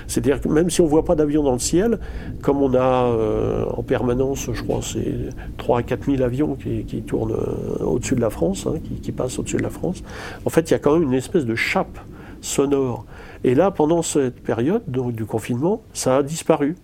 C'est-à-dire 0.06 0.40
que 0.40 0.48
même 0.48 0.70
si 0.70 0.80
on 0.80 0.84
ne 0.84 0.90
voit 0.90 1.04
pas 1.04 1.14
d'avion 1.14 1.42
dans 1.42 1.52
le 1.52 1.58
ciel, 1.58 1.98
comme 2.42 2.62
on 2.62 2.74
a 2.74 3.04
euh, 3.04 3.64
en 3.66 3.82
permanence, 3.82 4.48
je 4.52 4.62
crois, 4.62 4.80
c'est 4.82 5.14
3 5.56 5.78
à 5.80 5.82
4 5.82 6.10
000 6.10 6.22
avions 6.22 6.56
qui, 6.56 7.02
tournent 7.02 7.36
au-dessus 7.80 8.14
de 8.14 8.20
la 8.20 8.30
France, 8.30 8.66
hein, 8.66 8.78
qui, 9.02 9.12
passent 9.12 9.38
au-dessus 9.38 9.56
de 9.56 9.62
la 9.62 9.70
France, 9.70 10.02
en 10.44 10.50
fait, 10.50 10.68
il 10.68 10.72
y 10.72 10.74
a 10.74 10.78
quand 10.78 10.94
même 10.94 11.04
une 11.04 11.14
espèce 11.14 11.46
de 11.46 11.54
chape 11.54 11.98
sonore. 12.40 13.04
Et 13.44 13.54
là, 13.54 13.70
pendant 13.70 14.02
cette 14.02 14.42
période 14.42 14.82
du 14.86 15.24
confinement, 15.24 15.82
ça 15.92 16.16
a 16.16 16.22
disparu. 16.22 16.76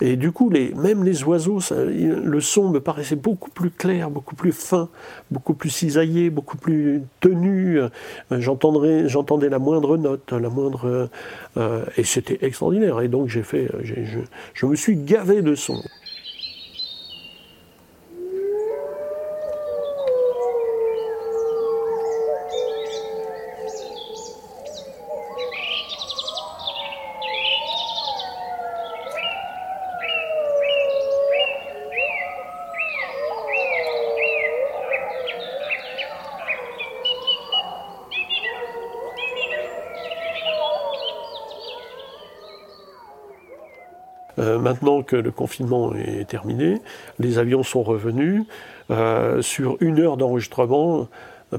Et 0.00 0.16
du 0.16 0.32
coup, 0.32 0.50
les, 0.50 0.74
même 0.74 1.04
les 1.04 1.22
oiseaux, 1.24 1.60
le 1.70 2.40
son 2.40 2.68
me 2.68 2.80
paraissait 2.80 3.16
beaucoup 3.16 3.50
plus 3.50 3.70
clair, 3.70 4.10
beaucoup 4.10 4.34
plus 4.34 4.52
fin, 4.52 4.88
beaucoup 5.30 5.54
plus 5.54 5.70
cisaillé, 5.70 6.30
beaucoup 6.30 6.56
plus 6.56 7.02
tenu. 7.20 7.80
Euh, 7.80 7.88
j'entendais 8.40 9.48
la 9.48 9.58
moindre 9.58 9.96
note, 9.96 10.32
la 10.32 10.48
moindre. 10.48 11.08
Euh, 11.56 11.84
et 11.96 12.04
c'était 12.04 12.38
extraordinaire. 12.42 13.00
Et 13.00 13.08
donc, 13.08 13.28
j'ai 13.28 13.42
fait. 13.42 13.68
je, 13.82 13.94
je 14.52 14.66
me 14.66 14.76
suis 14.76 14.96
gavé 14.96 15.42
de 15.42 15.54
sons. 15.54 15.82
Euh, 44.38 44.58
maintenant 44.58 45.02
que 45.02 45.16
le 45.16 45.30
confinement 45.30 45.94
est 45.94 46.28
terminé, 46.28 46.80
les 47.18 47.38
avions 47.38 47.62
sont 47.62 47.82
revenus. 47.82 48.44
Euh, 48.90 49.40
sur 49.42 49.76
une 49.80 50.00
heure 50.00 50.16
d'enregistrement, 50.16 51.08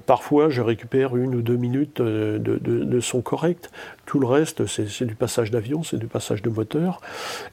parfois 0.05 0.49
je 0.49 0.61
récupère 0.61 1.15
une 1.15 1.35
ou 1.35 1.41
deux 1.41 1.55
minutes 1.55 2.01
de, 2.01 2.99
son 2.99 3.21
correct. 3.21 3.71
Tout 4.05 4.19
le 4.19 4.27
reste, 4.27 4.65
c'est 4.67 5.05
du 5.05 5.15
passage 5.15 5.51
d'avion, 5.51 5.83
c'est 5.83 5.97
du 5.97 6.07
passage 6.07 6.41
de 6.41 6.49
moteur. 6.49 7.01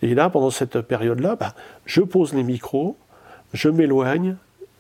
Et 0.02 0.14
là, 0.14 0.28
pendant 0.28 0.50
cette 0.50 0.80
période-là, 0.80 1.36
bah, 1.36 1.54
je 1.86 2.02
pose 2.02 2.34
les 2.34 2.42
micros, 2.42 2.96
je 3.52 3.68
m'éloigne, 3.68 4.36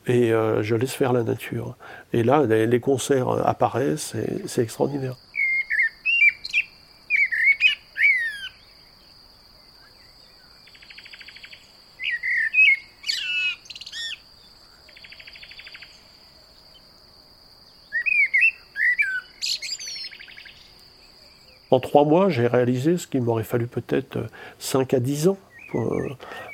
et 0.06 0.32
euh, 0.32 0.62
je 0.62 0.74
laisse 0.74 0.92
faire 0.92 1.12
la 1.12 1.22
nature. 1.22 1.76
Et 2.12 2.22
là, 2.22 2.44
les 2.44 2.80
concerts 2.80 3.28
apparaissent, 3.46 4.14
c'est 4.46 4.62
extraordinaire. 4.62 5.16
En 21.72 21.80
trois 21.80 22.04
mois, 22.04 22.28
j'ai 22.28 22.46
réalisé 22.46 22.98
ce 22.98 23.06
qu'il 23.06 23.22
m'aurait 23.22 23.44
fallu 23.44 23.66
peut-être 23.66 24.18
5 24.58 24.92
à 24.92 25.00
10 25.00 25.28
ans 25.28 25.38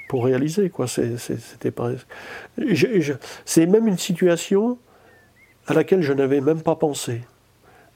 pour, 0.09 0.25
réaliser. 0.25 0.71
Quoi. 0.71 0.87
C'était. 0.87 1.73
C'est 3.45 3.67
même 3.67 3.89
une 3.89 3.99
situation 3.99 4.79
à 5.67 5.75
laquelle 5.75 6.03
je 6.03 6.13
n'avais 6.13 6.41
même 6.41 6.63
pas 6.63 6.77
pensé, 6.77 7.23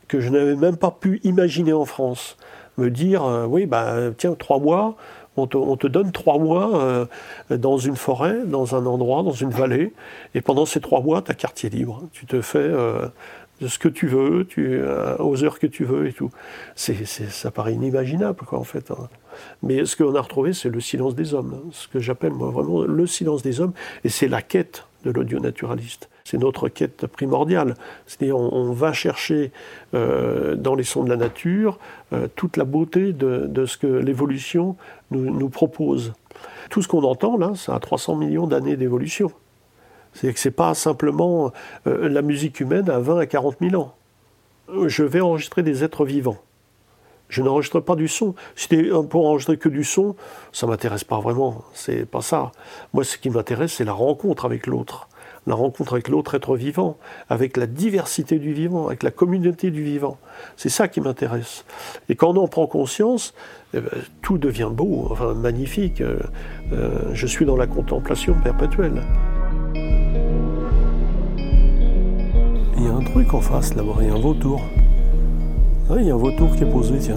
que 0.08 0.18
je 0.18 0.30
n'avais 0.30 0.56
même 0.56 0.76
pas 0.76 0.90
pu 0.90 1.20
imaginer 1.22 1.72
en 1.72 1.84
France. 1.84 2.36
Me 2.76 2.90
dire, 2.90 3.24
euh, 3.24 3.46
oui, 3.46 3.66
bah, 3.66 3.94
tiens, 4.16 4.34
trois 4.34 4.58
mois, 4.58 4.96
on 5.36 5.46
te, 5.46 5.86
donne 5.86 6.12
trois 6.12 6.38
mois 6.38 6.76
euh, 6.76 7.06
dans 7.50 7.78
une 7.78 7.96
forêt, 7.96 8.44
dans 8.44 8.74
un 8.74 8.84
endroit, 8.84 9.22
dans 9.22 9.32
une 9.32 9.50
vallée, 9.50 9.92
et 10.34 10.40
pendant 10.40 10.66
ces 10.66 10.80
trois 10.80 11.00
mois, 11.00 11.22
tu 11.22 11.30
as 11.30 11.34
quartier 11.34 11.70
libre. 11.70 12.02
Tu 12.12 12.26
te 12.26 12.40
fais 12.42 12.58
euh, 12.58 13.06
de 13.62 13.68
ce 13.68 13.78
que 13.78 13.88
tu 13.88 14.08
veux, 14.08 14.44
tu, 14.44 14.66
euh, 14.72 15.16
aux 15.18 15.44
heures 15.44 15.60
que 15.60 15.68
tu 15.68 15.84
veux 15.84 16.08
et 16.08 16.12
tout. 16.12 16.30
C'est, 16.74 17.06
ça 17.06 17.52
paraît 17.52 17.74
inimaginable, 17.74 18.44
quoi, 18.44 18.58
en 18.58 18.64
fait. 18.64 18.90
Hein. 18.90 19.08
Mais 19.62 19.84
ce 19.84 19.96
qu'on 19.96 20.16
a 20.16 20.20
retrouvé, 20.20 20.52
c'est 20.52 20.68
le 20.68 20.80
silence 20.80 21.14
des 21.14 21.32
hommes. 21.32 21.54
Hein. 21.54 21.68
Ce 21.70 21.86
que 21.86 22.00
j'appelle, 22.00 22.32
moi, 22.32 22.50
vraiment 22.50 22.82
le 22.82 23.06
silence 23.06 23.42
des 23.42 23.60
hommes. 23.60 23.72
Et 24.02 24.08
c'est 24.08 24.26
la 24.26 24.42
quête 24.42 24.86
de 25.04 25.12
l'audio 25.12 25.38
naturaliste. 25.38 26.08
C'est 26.24 26.38
notre 26.38 26.68
quête 26.68 27.06
primordiale. 27.06 27.74
C'est-à-dire, 28.06 28.36
on, 28.36 28.72
va 28.72 28.92
chercher 28.92 29.52
euh, 29.94 30.56
dans 30.56 30.74
les 30.74 30.84
sons 30.84 31.04
de 31.04 31.08
la 31.08 31.16
nature 31.16 31.78
euh, 32.12 32.26
toute 32.34 32.56
la 32.56 32.64
beauté 32.64 33.12
de, 33.12 33.64
ce 33.64 33.76
que 33.76 33.86
l'évolution 33.86 34.76
nous, 35.12 35.30
nous 35.32 35.48
propose. 35.48 36.14
Tout 36.68 36.82
ce 36.82 36.88
qu'on 36.88 37.04
entend, 37.04 37.36
là, 37.36 37.52
ça 37.54 37.76
a 37.76 37.80
300 37.80 38.16
millions 38.16 38.48
d'années 38.48 38.76
d'évolution. 38.76 39.30
C'est 40.14 40.32
que 40.32 40.38
ce 40.38 40.48
n'est 40.48 40.54
pas 40.54 40.74
simplement 40.74 41.52
euh, 41.86 42.08
la 42.08 42.22
musique 42.22 42.60
humaine 42.60 42.90
à 42.90 42.98
20 42.98 43.18
à 43.18 43.26
40 43.26 43.56
000 43.60 43.80
ans. 43.80 43.94
Je 44.86 45.04
vais 45.04 45.20
enregistrer 45.20 45.62
des 45.62 45.84
êtres 45.84 46.04
vivants. 46.04 46.38
Je 47.32 47.40
n'enregistre 47.40 47.80
pas 47.80 47.96
du 47.96 48.08
son. 48.08 48.34
Si 48.56 48.68
c'était 48.68 48.90
pour 49.08 49.26
enregistrer 49.26 49.56
que 49.56 49.70
du 49.70 49.84
son, 49.84 50.16
ça 50.52 50.66
m'intéresse 50.66 51.02
pas 51.02 51.18
vraiment. 51.18 51.64
C'est 51.72 52.04
pas 52.04 52.20
ça. 52.20 52.52
Moi, 52.92 53.04
ce 53.04 53.16
qui 53.16 53.30
m'intéresse, 53.30 53.72
c'est 53.72 53.86
la 53.86 53.94
rencontre 53.94 54.44
avec 54.44 54.66
l'autre. 54.66 55.08
La 55.46 55.54
rencontre 55.54 55.94
avec 55.94 56.08
l'autre 56.08 56.34
être 56.34 56.56
vivant, 56.56 56.98
avec 57.30 57.56
la 57.56 57.66
diversité 57.66 58.38
du 58.38 58.52
vivant, 58.52 58.88
avec 58.88 59.02
la 59.02 59.10
communauté 59.10 59.70
du 59.70 59.82
vivant. 59.82 60.18
C'est 60.56 60.68
ça 60.68 60.88
qui 60.88 61.00
m'intéresse. 61.00 61.64
Et 62.10 62.16
quand 62.16 62.36
on 62.36 62.42
en 62.42 62.48
prend 62.48 62.66
conscience, 62.66 63.32
eh 63.72 63.80
ben, 63.80 63.90
tout 64.20 64.36
devient 64.36 64.70
beau, 64.70 65.08
enfin 65.10 65.32
magnifique. 65.32 66.02
Euh, 66.02 66.18
euh, 66.72 67.00
je 67.14 67.26
suis 67.26 67.46
dans 67.46 67.56
la 67.56 67.66
contemplation 67.66 68.34
perpétuelle. 68.44 69.02
Un 73.02 73.10
truc 73.10 73.34
en 73.34 73.40
face 73.40 73.74
là-bas, 73.74 73.94
il 74.00 74.08
y 74.08 74.10
a 74.10 74.14
un 74.14 74.20
vautour. 74.20 74.60
Ah, 75.90 75.94
il 75.98 76.06
y 76.06 76.10
a 76.10 76.14
un 76.14 76.16
vautour 76.16 76.54
qui 76.54 76.62
est 76.62 76.70
posé, 76.70 76.98
tiens. 76.98 77.16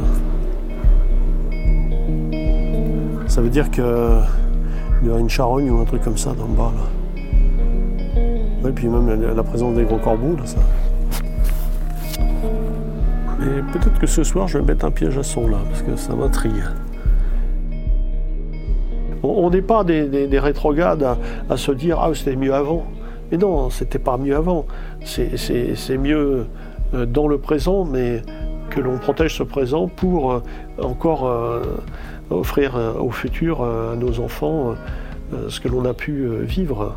Ça 3.27 3.41
veut 3.41 3.49
dire 3.49 3.69
qu'il 3.69 3.83
y 3.83 5.09
a 5.09 5.19
une 5.19 5.29
charogne 5.29 5.69
ou 5.69 5.79
un 5.79 5.85
truc 5.85 6.01
comme 6.01 6.17
ça 6.17 6.33
dans 6.33 6.47
le 6.47 6.53
bas 6.53 6.71
là. 6.75 8.69
Et 8.69 8.71
puis 8.71 8.87
même 8.87 9.35
la 9.35 9.43
présence 9.43 9.75
des 9.75 9.83
gros 9.83 9.97
corbeaux 9.97 10.35
là, 10.35 10.45
ça. 10.45 10.59
Et 13.41 13.61
peut-être 13.73 13.99
que 13.99 14.07
ce 14.07 14.23
soir 14.23 14.47
je 14.47 14.57
vais 14.57 14.63
mettre 14.63 14.85
un 14.85 14.91
piège 14.91 15.17
à 15.17 15.23
son 15.23 15.47
là, 15.47 15.57
parce 15.69 15.83
que 15.83 15.95
ça 15.95 16.15
m'intrigue. 16.15 16.63
On 19.21 19.49
n'est 19.49 19.61
pas 19.61 19.83
des, 19.83 20.39
rétrogrades 20.39 21.05
à, 21.49 21.57
se 21.57 21.71
dire 21.71 21.99
ah 21.99 22.09
c'était 22.13 22.35
mieux 22.35 22.53
avant. 22.53 22.85
Mais 23.31 23.37
non, 23.37 23.69
c'était 23.69 23.99
pas 23.99 24.17
mieux 24.17 24.35
avant. 24.35 24.65
C'est 25.03 25.97
mieux 25.97 26.45
euh, 26.93 27.05
dans 27.05 27.27
le 27.27 27.37
présent, 27.37 27.85
mais 27.85 28.21
que 28.69 28.79
l'on 28.79 28.97
protège 28.97 29.35
ce 29.37 29.43
présent 29.43 29.87
pour 29.87 30.33
euh, 30.33 30.39
encore 30.81 31.27
euh, 31.27 31.61
offrir 32.29 32.75
au 32.99 33.11
futur 33.11 33.63
à 33.63 33.95
nos 33.95 34.19
enfants 34.19 34.73
ce 35.47 35.59
que 35.59 35.67
l'on 35.67 35.85
a 35.85 35.93
pu 35.93 36.27
vivre. 36.41 36.95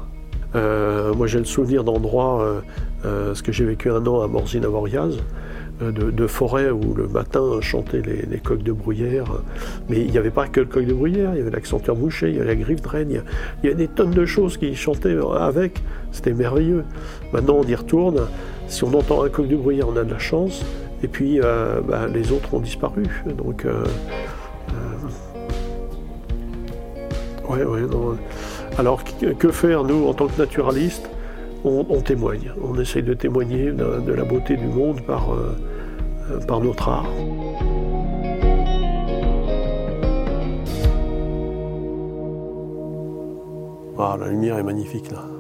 moi 0.54 1.26
j'ai 1.26 1.38
le 1.38 1.44
souvenir 1.44 1.84
d'endroits, 1.84 2.62
ce 3.04 3.42
que 3.42 3.52
j'ai 3.52 3.66
vécu 3.66 3.90
un 3.90 4.06
an 4.06 4.22
à 4.22 4.26
Morzine-Avoriaz, 4.26 5.18
de, 5.80 6.26
forêt 6.26 6.70
où 6.70 6.94
le 6.94 7.08
matin 7.08 7.60
chantaient 7.60 8.02
les, 8.02 8.38
coqs 8.38 8.62
de 8.62 8.72
bruyère. 8.72 9.26
Mais 9.88 10.00
il 10.00 10.10
n'y 10.10 10.18
avait 10.18 10.30
pas 10.30 10.46
que 10.48 10.60
le 10.60 10.66
coq 10.66 10.84
de 10.84 10.92
bruyère, 10.92 11.30
il 11.34 11.38
y 11.38 11.40
avait 11.40 11.50
l'accenture 11.50 11.96
mouché, 11.96 12.30
il 12.30 12.36
y 12.36 12.38
avait 12.38 12.48
la 12.48 12.56
griffe 12.56 12.82
de 12.82 12.88
règne, 12.88 13.22
il 13.62 13.68
y 13.68 13.72
a 13.72 13.76
des 13.76 13.88
tonnes 13.88 14.10
de 14.10 14.26
choses 14.26 14.56
qui 14.56 14.74
chantaient 14.74 15.16
avec. 15.38 15.80
C'était 16.10 16.32
merveilleux. 16.32 16.84
Maintenant, 17.32 17.58
on 17.62 17.64
y 17.64 17.74
retourne. 17.74 18.26
Si 18.66 18.84
on 18.84 18.92
entend 18.94 19.22
un 19.22 19.28
coq 19.28 19.46
de 19.46 19.56
bruyère, 19.56 19.88
on 19.88 19.96
a 19.96 20.04
de 20.04 20.10
la 20.10 20.18
chance. 20.18 20.64
Et 21.02 21.08
puis, 21.08 21.40
euh, 21.40 21.80
bah, 21.80 22.06
les 22.12 22.32
autres 22.32 22.54
ont 22.54 22.60
disparu. 22.60 23.04
Donc, 23.36 23.64
euh, 23.64 23.84
euh, 27.50 27.54
ouais, 27.54 27.64
ouais. 27.64 27.82
Alors, 28.78 29.02
que 29.38 29.50
faire, 29.50 29.84
nous, 29.84 30.06
en 30.06 30.14
tant 30.14 30.26
que 30.26 30.38
naturalistes? 30.38 31.08
On, 31.64 32.00
témoigne. 32.00 32.52
On 32.62 32.78
essaye 32.78 33.02
de 33.02 33.14
témoigner 33.14 33.72
de, 33.72 34.12
la 34.12 34.24
beauté 34.24 34.56
du 34.56 34.66
monde 34.66 35.00
par, 35.02 35.28
par 36.46 36.60
notre 36.60 36.88
art. 36.88 37.06
La 44.18 44.28
lumière 44.28 44.58
est 44.58 44.62
magnifique 44.62 45.10
là. 45.10 45.37